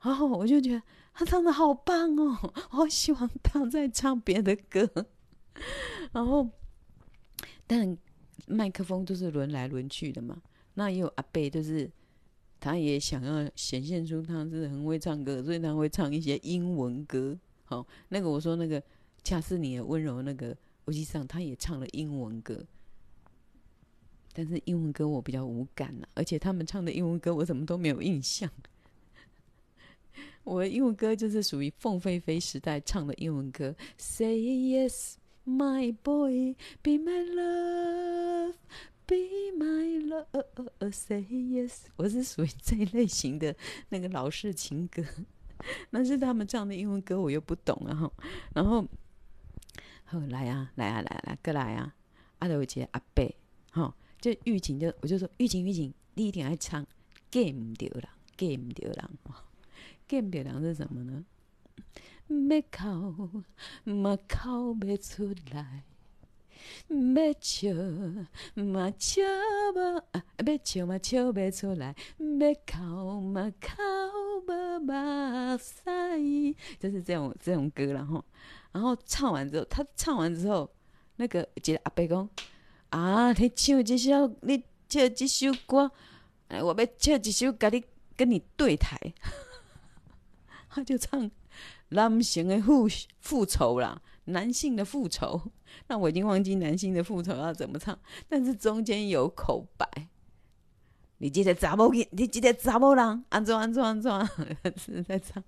[0.00, 0.82] 然后我就觉得
[1.12, 2.38] 他唱的好棒哦，
[2.70, 5.06] 我好希望他再唱别的歌。”
[6.12, 6.48] 然后，
[7.66, 7.96] 但
[8.46, 10.42] 麦克风都是轮来轮去的嘛。
[10.74, 11.90] 那也有阿贝，就是
[12.60, 17.38] 他也想要显现出他是很会唱歌，所以他会唱一些英文歌。
[17.64, 18.82] 好，那个我说那个
[19.22, 20.56] 恰似你的温柔，那个
[20.86, 22.64] 实际上他也唱了英文歌，
[24.32, 28.50] 但是英文歌我比较无感呐，而且他们唱的英文歌我怎么都没有印象。
[30.44, 35.16] 我的英文歌就是属于凤飞飞时代唱的英文歌，Say Yes。
[35.48, 38.52] My boy, be my love,
[39.06, 41.84] be my love, say yes。
[41.96, 43.56] 我是属于这一类型的
[43.88, 45.02] 那个老式情歌，
[45.90, 48.12] 但是他们唱的英文歌我又不懂啊。
[48.54, 48.86] 然后，
[50.04, 51.94] 好来啊，来啊，来啊，来，过来啊！
[52.40, 53.34] 阿德维杰阿伯，
[53.70, 56.86] 哈，就玉琴就我就说玉琴玉琴，你一定爱唱
[57.30, 58.06] ，get 唔到人
[58.36, 59.10] ，get 唔到人
[60.06, 61.24] ，get 唔到人是什么呢？
[62.28, 63.42] 要哭
[63.84, 65.84] 嘛哭不出来，
[66.88, 67.72] 要笑
[68.54, 69.22] 嘛笑
[69.72, 69.78] 不，
[70.44, 74.92] 要笑嘛笑不出来，要哭嘛哭不目
[75.58, 78.22] 屎，就是这种这种歌，然后
[78.72, 80.70] 然后唱完之后，他唱完之后，
[81.16, 82.28] 那个一个阿伯讲
[82.90, 85.90] 啊，你唱这首，你唱这首歌，
[86.48, 87.82] 哎，我要唱这首，跟你
[88.16, 88.98] 跟你对台，
[90.68, 91.30] 他就唱。
[91.90, 92.86] 男性的复
[93.20, 95.40] 复仇啦，男性的复仇。
[95.88, 97.98] 那我已经忘记男性的复仇要怎么唱，
[98.28, 99.86] 但是中间有口白。
[101.18, 104.12] 你记得查某你记得查某人，安怎安怎安怎，
[104.76, 105.42] 是在唱。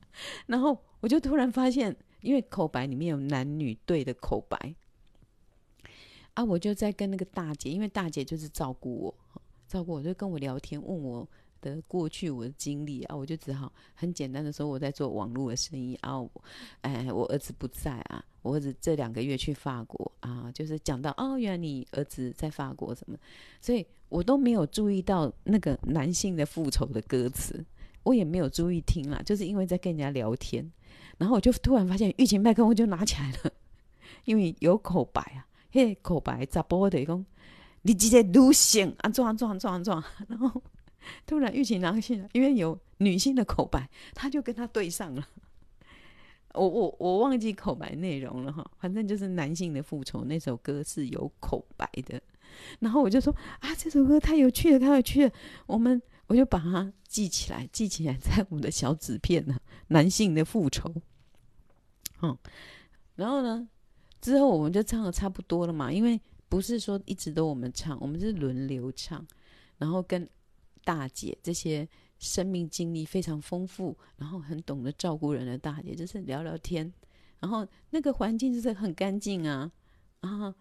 [0.47, 4.75] 然后我就突然发现，因为口白里面有男女对的口白，
[6.35, 9.15] 啊，我就在跟那个大姐，因为大姐就是照顾我，
[9.69, 11.29] 照顾我就跟我聊天，问我。
[11.61, 16.21] 的过去我的经历啊，我就只好很简单的说我在做网络的生意啊，
[16.81, 23.17] 哎，我儿子不在啊，我儿子这两个月去法国啊，就是讲到哦，原来你儿子在法国什么，
[23.61, 27.65] 所以我都没有注意到那个男性的复仇的歌词，
[28.03, 30.71] 我也没有注意听啦，就是因为在跟人家聊天，
[31.19, 33.53] 然后我就突然发现，玉琴麦克风就拿起来了，
[34.25, 37.25] 因为有口白啊，嘿，口白咋播的讲，
[37.83, 40.63] 你直接录线啊，撞撞撞撞，然后。
[41.27, 45.29] 突然，玉琴拿起来，因为有女性的口白，他就跟他对上了。
[46.55, 52.21] 我我我忘记口白内容了哈，反正就是男性的复仇那首歌是有口白的，
[52.81, 55.33] 然后我就说啊，这首歌太有趣了，太有趣了，
[55.67, 60.93] 我们我就把它记起来，记起来在我们的小纸片呢，男性的复仇，
[62.23, 62.37] 嗯，
[63.15, 63.69] 然后呢，
[64.21, 69.25] 之后我们就唱的差不多了嘛，因为不是说一直都我们唱，我们是轮流唱，
[69.79, 70.29] 然后跟
[70.85, 71.89] 大姐这些。
[72.23, 76.93] 生命经历非常丰富，然后很懂得照顾人的大姐，就是聊聊天，
[77.39, 79.73] 然后那个环境就是很干净啊，
[80.21, 80.55] 啊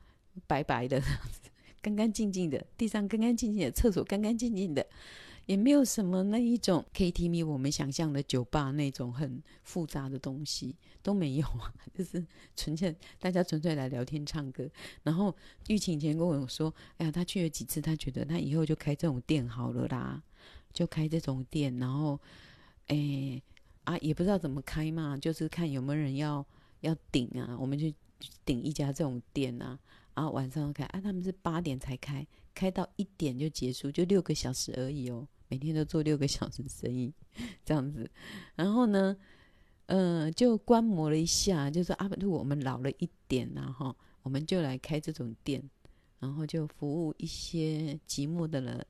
[0.47, 1.03] 白白的，
[1.83, 4.87] 干干净净的，地上干干净净的，厕所干干净净的，
[5.49, 12.23] 也没有什么那一种 KTV 我们想象的酒吧那种很复杂的东西都没有啊， 就是
[12.55, 14.69] 纯粹大家纯粹来聊天唱歌。
[15.01, 15.35] 然后
[15.67, 20.21] 玉琴以前跟我说，哎呀，他去了几次，他觉得他以后就开这种店好了啦。
[20.71, 22.19] 就开这种店，然后，
[22.89, 23.41] 诶
[23.85, 26.45] 啊，也不知道怎么开嘛，就是看有没有人要
[26.81, 27.91] 要顶啊，我们就
[28.45, 29.79] 顶一家这种店啊，
[30.19, 37.13] 然后晚上开啊，他们是八点才开，开到一点就结束，就六个小时而已哦，每天都做六个小时生意，
[37.63, 38.11] 这样子，
[38.53, 39.15] 然后呢，
[39.85, 45.63] 嗯、呃，就观摩了一下，就说啊，如果我们老了一点啊，哈，我们就来开这种店，
[46.19, 48.85] 然后就服务一些寂寞的人。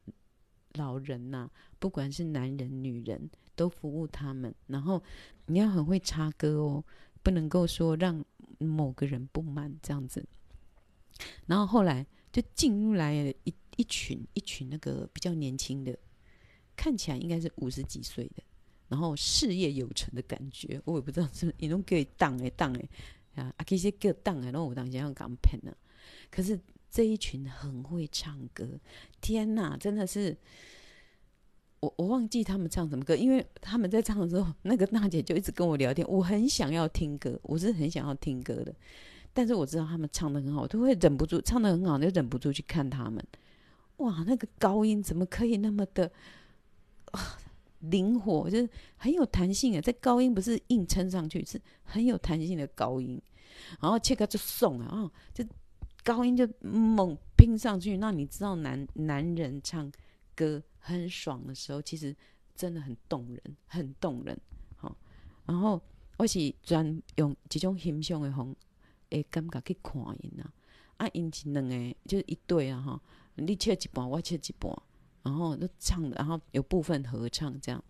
[0.74, 4.52] 老人呐、不管是男人女人，都服务他们。
[4.66, 5.00] 然后
[5.46, 6.84] 你要很会插歌哦，
[7.22, 8.26] 不能够说让
[8.58, 10.26] 某个人不满这样子。
[11.46, 15.98] 然后后来就进入来了一一群一群那个比较年轻的，
[16.76, 18.44] 看起来应该是五十几岁的，
[18.88, 20.82] 然后事业有成的感觉。
[20.86, 22.90] 我也不知道是，你都给当哎当哎
[23.36, 25.76] 啊，啊其实给当哎，然后我当时要港片呢，
[26.30, 26.60] 可是。
[26.92, 28.68] 这一群很会唱歌，
[29.22, 30.36] 天哪，真的是
[31.82, 38.74] 我我忘记他们唱什么歌，因为他们在唱的时候，那个大姐就一直跟我聊天，我很想要听歌，我是很想要听歌的，
[39.40, 43.26] 但是我知道他们唱得很好，我都会忍不住唱得很好，就忍不住去看他们。
[43.98, 46.12] 哇，那个高音怎么可以那么的
[47.80, 49.80] 灵活，就是很有弹性啊！
[49.80, 53.18] 这高音不是硬撑上去，是很有弹性的高音，
[53.80, 55.46] 然后切个就送啊，就。
[56.02, 59.92] 高音就猛拼上去，那你知道男男人唱
[60.34, 62.16] 歌很爽的时候，其实
[62.56, 64.36] 真的很动人，很动人。
[64.78, 64.96] 好，
[65.46, 65.80] 然后
[66.18, 68.56] 我是专用这种欣赏的方
[69.10, 70.44] 诶感觉去看因呐，
[70.98, 73.02] 啊，因是两个就是一对啊哈，
[73.36, 74.72] 你切一半，我切一半，
[75.24, 77.84] 然后都唱的，然后有部分合唱这样，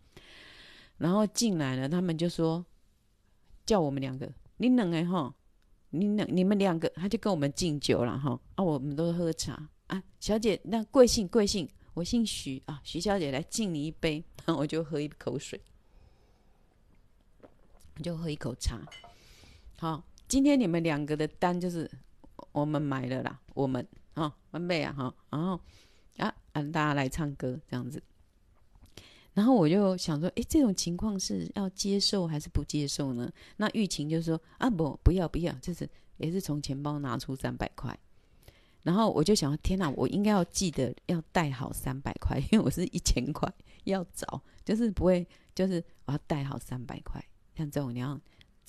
[0.98, 2.66] 然后进来了，他们就说
[3.66, 5.36] 叫我们两个，你两个哈。
[5.92, 9.68] 你两你们两个，他就跟我们敬酒了哈啊，我们都喝茶。
[9.88, 11.68] 啊，小姐，那贵姓贵姓？
[11.96, 15.60] 我姓徐啊，徐小姐来敬你一杯，然后我就喝一口水，
[17.96, 18.80] 我就喝一口茶。
[19.80, 21.90] 好，今天你们两个的单就是
[22.52, 25.60] 我们买了啦，我们啊，完备啊哈，然后
[26.18, 28.02] 啊，让大家来唱歌这样子。
[29.34, 33.32] 然后我就想说，诶，这种情况是要接受还是不接受呢？
[33.58, 37.98] 那玉琴就说啊，不，不要，不要，就是也是从钱包拿出三百块。
[38.84, 43.52] 然后我就想，天哪，我应该要记得要带好三百块， 因为我是一千块
[43.86, 47.20] 要找，就是不会，就是我要带好三百块。
[47.56, 48.20] 像这种你要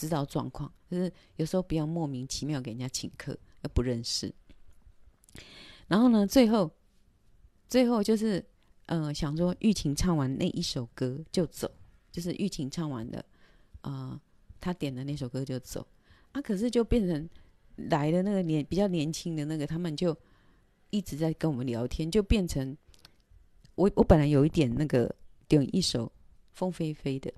[0.00, 4.32] 知道状况，就是有时候不要莫名其妙给人家请客，又不认识。
[5.88, 6.70] 然后呢，最后，
[7.68, 8.44] 最后就是。
[8.86, 11.70] 呃，想说玉琴唱完那一首歌就走，
[12.10, 13.24] 就是玉琴唱完的，
[13.82, 14.20] 呃，
[14.60, 15.86] 他点的那首歌就走
[16.32, 16.42] 啊。
[16.42, 17.30] 可是就变成
[17.76, 20.16] 来的那个年比较年轻的那个，他们就
[20.90, 22.76] 一直在跟我们聊天，就变成
[23.76, 25.14] 我我本来有一点那个
[25.46, 26.10] 点一首
[26.52, 27.32] 凤飞飞的，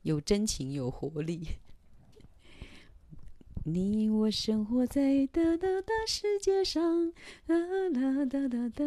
[0.00, 1.46] 有真情有活力。
[3.64, 7.12] 你我生活在哒哒哒世界上，
[7.46, 7.54] 哒
[7.94, 8.84] 哒哒哒哒，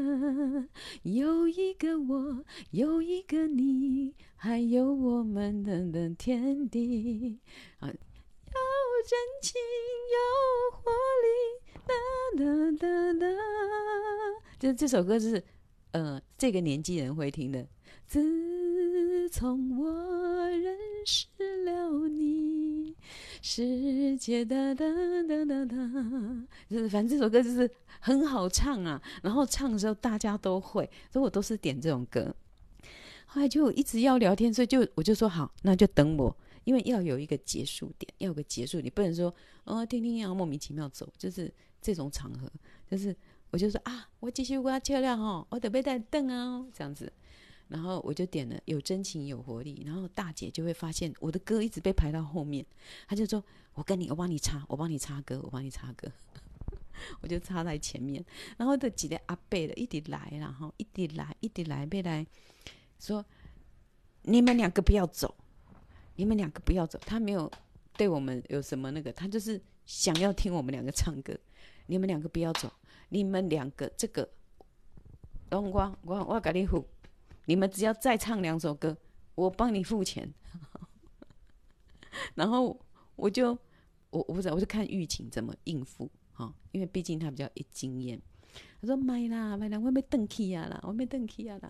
[1.04, 7.40] 有一个我，有一个你，还有我们的的天地
[7.80, 7.94] 啊，有
[9.08, 9.54] 真情，
[10.12, 10.18] 有
[10.78, 10.92] 活
[11.24, 11.28] 力，
[11.88, 11.94] 哒
[12.38, 13.28] 哒哒哒。
[14.60, 15.42] 这这首歌是
[15.92, 17.66] 呃这个年纪人会听的。
[18.08, 19.90] 自从我
[20.50, 21.28] 认识
[21.64, 22.55] 了你，
[23.48, 27.70] 世界哒哒哒哒哒，就是反正这首歌就是
[28.00, 29.00] 很好唱啊。
[29.22, 32.36] 然后唱的时候大家都会，所以我都是点这种歌。
[33.28, 39.32] 后来就一直要聊天，所以就我就说好，那就等我，因为要有一个结束点，要有个结束，你不能说
[39.66, 42.52] 哦听听要莫名其妙走，就是这种场合，
[42.90, 43.16] 就是
[43.52, 47.14] 我就说啊，我继续我要漂亮哦，我得背带凳啊，这样子。
[47.76, 52.66] 然后我就点了有真情有活力，然后大姐就会发现我的歌一直被排到后面，
[53.06, 53.44] 她就说
[53.76, 56.10] ：“我跟你，我帮你插，我帮你插歌，我帮你插歌。
[57.20, 58.24] ”我就插在前面，
[58.56, 62.26] 然后就几个阿伯的一直来，然后一直来，一直来，被来
[62.98, 63.26] 说
[64.24, 65.36] ：“你们两个不要走，
[66.16, 67.52] 你们两个不要走。”他没有
[67.98, 71.38] 对我们有什么那个，他就是想要听我们两个唱歌。
[71.88, 72.72] 你们两个不要走，
[73.10, 74.30] 你们两个这个，
[75.52, 76.88] 我我我我给你付。
[77.46, 78.98] 你们只要再唱两首歌，
[79.36, 80.34] 我帮你付钱。
[82.36, 82.80] 然后
[83.16, 83.52] 我就
[84.10, 88.22] 我我不知道，我就看玉琴怎么应付哈，因为毕竟他比较有经验。
[88.82, 91.70] 他说：“买啦买啦，我没登去呀啦，我没登去呀啦。”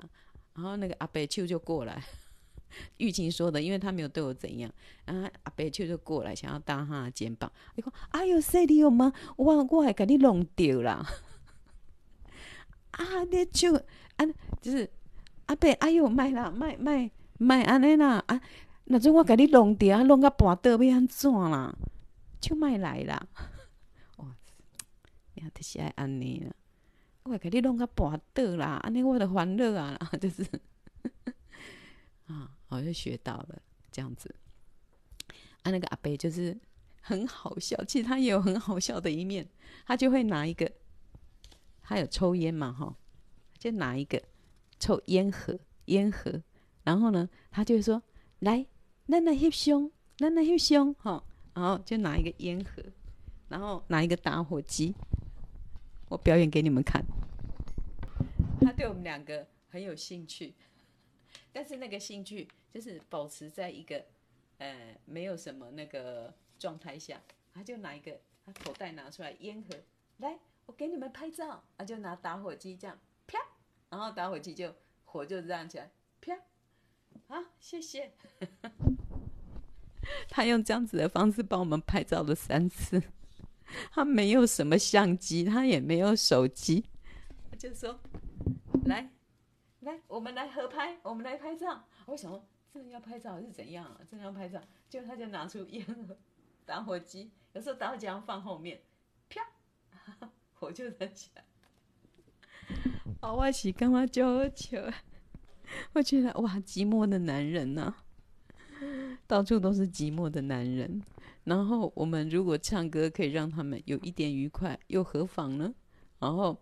[0.53, 2.03] 然后那个阿伯秋就过来，
[2.97, 4.71] 玉琴说的，因为他没有对我怎样，
[5.05, 7.51] 然后阿伯秋就过来想要搭他的肩膀。
[7.75, 9.11] 你说：“哎呦，犀利有吗？
[9.35, 11.03] 我我还给你弄丢了。”
[12.91, 14.25] 啊，你就啊，
[14.61, 14.87] 就是。
[15.47, 18.41] 阿伯，哎哟，卖啦，卖卖卖安尼啦啊！
[18.85, 21.75] 那阵我甲你弄掉，弄到半道要安怎啦？
[22.39, 23.27] 就卖来啦！
[24.17, 24.35] 哇，
[25.33, 26.53] 你看，就是爱安尼啦。
[27.23, 30.43] 我甲你弄到半道啦，安尼我的欢乐啊，就是
[32.27, 34.33] 啊，我就学到了这样子。
[35.63, 36.57] 啊，那个阿伯就是
[37.01, 39.47] 很好笑，其实他也有很好笑的一面，
[39.85, 40.71] 他就会拿一个，
[41.81, 42.95] 他有抽烟嘛，哈，
[43.57, 44.21] 就拿一个。
[44.79, 46.41] 抽烟盒，烟盒，
[46.83, 48.01] 然后呢，他就说
[48.39, 48.65] ：“来，
[49.07, 51.23] 咱来翕相，咱来翕相，哈。”
[51.55, 52.83] 然后就拿一个烟盒，
[53.47, 54.93] 然后拿一个打火机，
[56.09, 57.01] 我表演给你们看。
[58.59, 60.53] 他对我们两个很有兴趣，
[61.53, 64.03] 但是那个兴趣就是保持在一个
[64.57, 67.21] 呃没有什么那个状态下，
[67.53, 69.77] 他就拿一个他口袋拿出来烟盒，
[70.17, 72.99] 来，我给你们拍照，他就拿打火机这样。
[73.95, 74.75] 然后打火机就
[75.05, 75.89] 火就亮起来，
[76.19, 76.35] 啪！
[77.27, 78.11] 好，谢谢。
[80.29, 83.01] 他用这样子的方式帮我们拍照了三次。
[83.91, 86.85] 他没有什么相机，他也没有手机，
[87.57, 87.97] 就说
[88.85, 89.09] ：“来，
[89.79, 94.01] 来，我们来合拍，我们来拍照。”我想说，真的要拍照是怎样啊？
[94.05, 96.17] 真的要拍照，就他就拿出烟盒、
[96.65, 98.81] 打火机，有时候打火机要放后面，
[99.29, 99.41] 啪，
[100.53, 101.45] 火就燃起来。
[103.21, 104.79] 哦，我是干嘛就好笑？
[105.93, 108.05] 我觉得哇，寂寞的男人呐、啊，
[109.25, 111.01] 到处都是寂寞的男人。
[111.43, 115.73] 然后我们如果唱歌可以让他们有一点愉快，又何妨呢？
[116.19, 116.59] 然后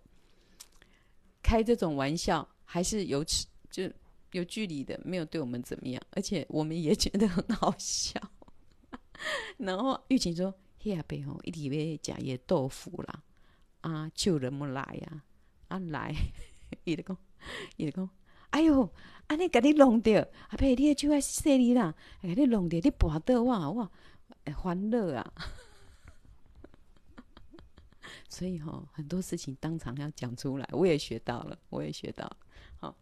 [1.42, 3.24] 开这种玩笑还是有
[3.70, 3.92] 就
[4.32, 8.20] 有距离的，没有对我们怎么样，而且我们也觉得很好笑。
[9.58, 13.24] 然后玉琴说：“嘿呀，背后一直要吃野豆腐啦，
[13.82, 15.24] 啊，就那么来呀。”啊
[15.80, 16.14] 来，
[16.84, 17.18] 伊就讲，
[17.78, 18.10] 伊就讲，
[18.52, 18.92] 哎哟，
[19.28, 23.90] 安尼甲你弄掉，阿伯，你的手爱细腻啦，甲你弄掉，你跋倒哇哇，
[24.56, 25.34] 欢乐啊！
[28.30, 32.38] 所以吼，很多事情当场要讲出来，我也学到了，我也学到了。
[32.80, 32.96] 好，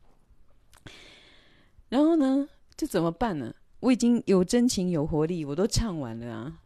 [1.89, 3.53] 然后呢，这怎么办呢？
[3.79, 6.61] 我已经有真情有活力，我都唱完了啊。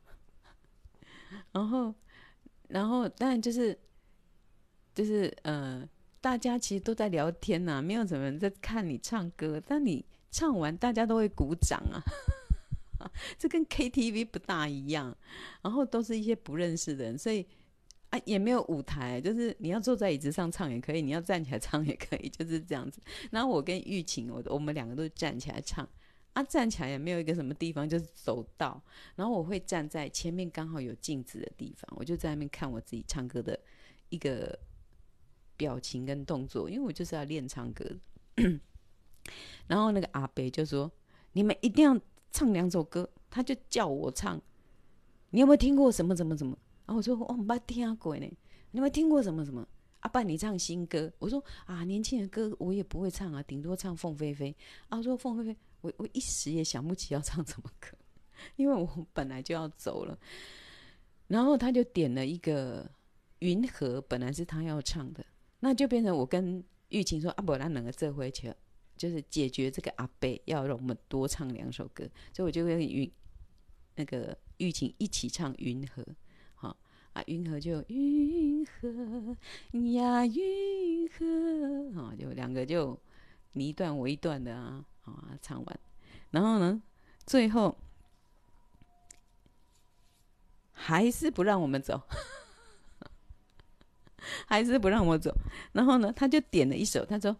[1.51, 1.93] 然后，
[2.67, 3.77] 然后，当然就是，
[4.93, 5.87] 就是呃。
[6.25, 9.61] 大家其实都在聊天呐、啊，没有什么人在看你唱歌。
[9.63, 12.01] 但你唱完，大家都会鼓掌啊，
[13.37, 15.15] 这跟 KTV 不大一样。
[15.61, 17.45] 然后都是一些不认识的人，所以
[18.09, 22.99] 啊也没有舞台，就是你要坐在椅子上唱也可以，你要站起来唱也可以， 就是这样子。
[23.29, 25.87] 然后我跟玉琴，我我们两个都站起来唱
[26.33, 28.81] 啊，站起来也没有一个什么地方，就是走道。
[29.15, 33.59] 然后我会站在前面刚好有镜子的地方，我就在那边看我自己唱歌的
[34.09, 34.57] 一个。
[35.57, 37.85] 表情跟动作，因为我就是要练唱歌。
[39.67, 40.91] 然后那个阿伯就说
[41.33, 41.99] ：“你们一定要
[42.31, 44.41] 唱两首歌。”他就叫我唱。
[45.31, 46.57] 你有没有听过什么什么什么？
[46.85, 48.25] 然后我说：“我没听过呢。”
[48.71, 49.67] 你有没有听过什么什么？
[50.01, 51.11] 阿爸，你唱新歌。
[51.17, 54.55] 我说：“啊，年轻人歌我也不会唱啊，顶多唱凤飞飞。”
[54.87, 57.97] 啊，说凤飞飞，我我一时也想不起要唱什么歌，
[58.55, 60.17] 因为我本来就要走了。
[61.27, 62.85] 然后他就点了一个
[63.39, 65.25] 《云河》，本来是他要唱的。
[65.65, 68.53] 那就变成我跟玉琴说啊，不那两个这回去，
[68.95, 73.11] 就是解决这个阿伯要让我们多唱两首歌，所以我就跟云
[73.95, 76.03] 那个玉琴一起唱《云河》
[76.53, 76.77] 好
[77.13, 79.35] 啊，云河就云河
[79.95, 82.95] 呀云河，好就两个就
[83.53, 85.79] 你一段我一段的啊，啊唱完，
[86.29, 86.79] 然后呢，
[87.25, 87.75] 最后
[90.71, 91.99] 还是不让我们走。
[94.47, 95.35] 还是不让我走，
[95.73, 97.35] 然后呢，他就点了一首，他说：“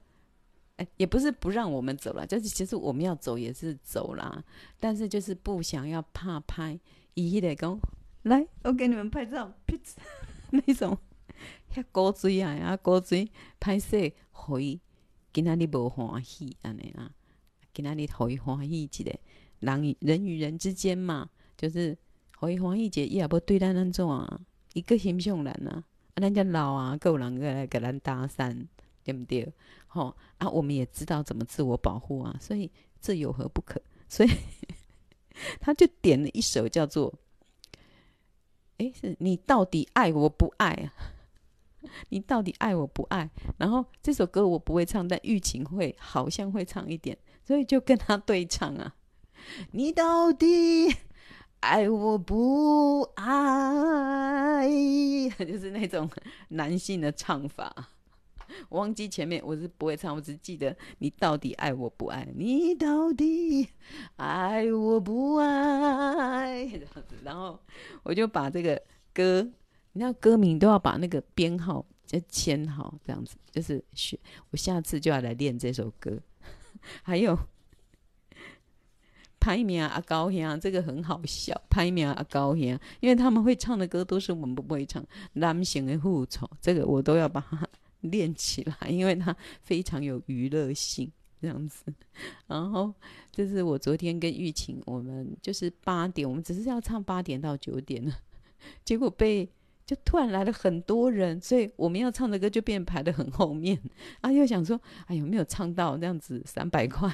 [0.77, 4.43] 哎，也不是不让我们走了，就是其实我们要走也是走啦，
[4.79, 6.79] 但是就是不想要怕拍，
[7.13, 7.79] 伊迄个讲，
[8.23, 9.79] 来，我给你们拍照， 噗
[10.51, 10.97] 那种，
[11.73, 14.79] 遐古锥啊，啊古锥拍摄，互伊
[15.33, 17.11] 今仔日无欢喜安尼啊，
[17.73, 19.19] 今仔日互伊欢喜一个，
[19.59, 21.97] 人与人与人之间嘛，就是
[22.37, 24.41] 互伊欢喜一个，伊也无对咱安怎啊，
[24.73, 25.83] 一个形象人啊，
[26.15, 28.65] 啊，咱遮老啊，够人个来给咱搭讪。
[29.05, 29.47] 对不对？
[29.85, 33.79] 好、啊，我们也知道怎么自我保护啊，所以这有何不可？
[34.09, 34.29] 所以
[35.61, 37.13] 他就点了一首叫做
[38.79, 40.89] “哎，是你到底爱我不爱啊？
[42.09, 48.95] 你到底爱我不爱？”然后这首歌我不会唱，但玉琴会，好像会唱一点，所以就跟他对唱啊。
[49.73, 50.87] 你到底
[51.65, 54.69] 爱我不爱？
[55.39, 56.07] 就是那种
[56.49, 57.89] 男性的唱法。
[58.69, 62.27] 我忘记前面我是不会唱，我只记得你到底爱我不爱？
[62.35, 63.67] 你到底
[64.17, 66.67] 爱我不爱？
[66.69, 67.59] 这样子，然后
[68.03, 68.79] 我就把这个
[69.11, 69.41] 歌，
[69.93, 74.19] 你知道歌名都要把那个编号就签好，这样子就是学。
[74.51, 76.19] 我下次就要来练这首歌。
[77.01, 77.35] 还有
[79.45, 81.55] 拍名啊高兄，这个很好笑。
[81.69, 85.05] 拍名啊高兄，因为他们会唱的歌都是我们不会唱。
[85.33, 87.67] 男性的复仇，这个我都要把它。
[88.01, 91.83] 练起来，因为它非常有娱乐性，这样子。
[92.45, 92.93] 然后
[93.31, 98.13] 就是我昨天跟玉琴，我们就是八点，我们只是要唱八点到九点呢，
[98.85, 99.49] 结果被
[99.87, 103.79] 就突然来了很多人，所以我们要唱的歌就变排得很后面。
[104.21, 107.11] 啊，又想说，哎，有没有唱到这样子三百块？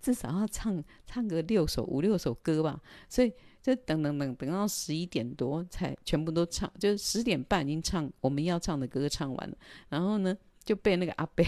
[0.00, 3.32] 至少要唱唱个六首五六首歌吧，所以。
[3.62, 9.56] 就等等等等到十一点多才全部都唱，就是十点半已经唱我们要唱的歌唱完了，
[9.88, 11.44] 然后呢就被那个阿伯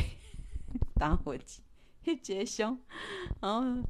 [0.95, 1.61] 打火机
[2.05, 2.79] 一结凶，
[3.41, 3.83] 然后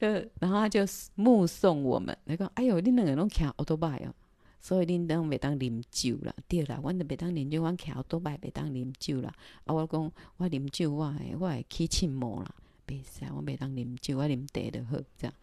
[0.00, 0.08] 就
[0.40, 0.80] 然后他就
[1.14, 4.12] 目送我们，他讲：“哎呦，你两个拢骑奥多拜哦，
[4.60, 9.32] 所以恁当袂当啉酒啦，对啦，阮都袂当啉酒，阮骑奥多拜袂当啉酒啦。
[9.64, 12.52] 啊，我讲我啉酒，我会我会起침毛啦，
[12.86, 15.34] 袂使，我袂当啉酒，我啉茶就好，这样，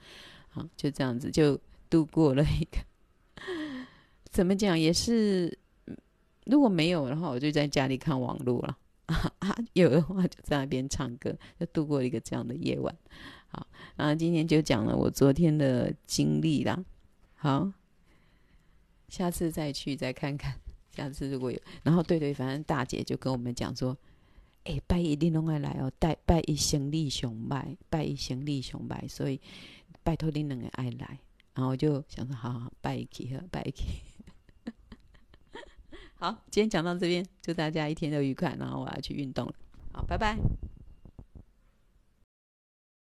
[0.50, 1.60] 好，就这样子就。”
[1.92, 2.78] 度过了一个，
[4.32, 5.60] 怎么讲也是，
[6.46, 8.78] 如果没有的话，我就在家里看网络了
[9.08, 12.96] 啊 啊，有的话就在那边唱歌，就度过一个这样的夜晚。
[13.50, 13.68] 好，
[13.98, 16.82] 那今天就讲了我昨天的经历啦。
[17.36, 17.70] 好，
[19.10, 20.58] 下次再去再看看，
[20.96, 23.98] 下次如果有，然后对对，反正大姐就跟我们讲说，
[24.88, 29.39] 拜一定拢爱来哦，拜拜一生理上拜，拜一生理上拜，所以
[30.03, 31.20] 拜托你两个爱来。
[31.53, 33.84] 然后我就想说，好好拜一起拜一起。
[36.16, 38.55] 好，今天讲到这边，祝大家一天都愉快。
[38.59, 39.53] 然后我要去运动了，
[39.91, 40.38] 好，拜拜。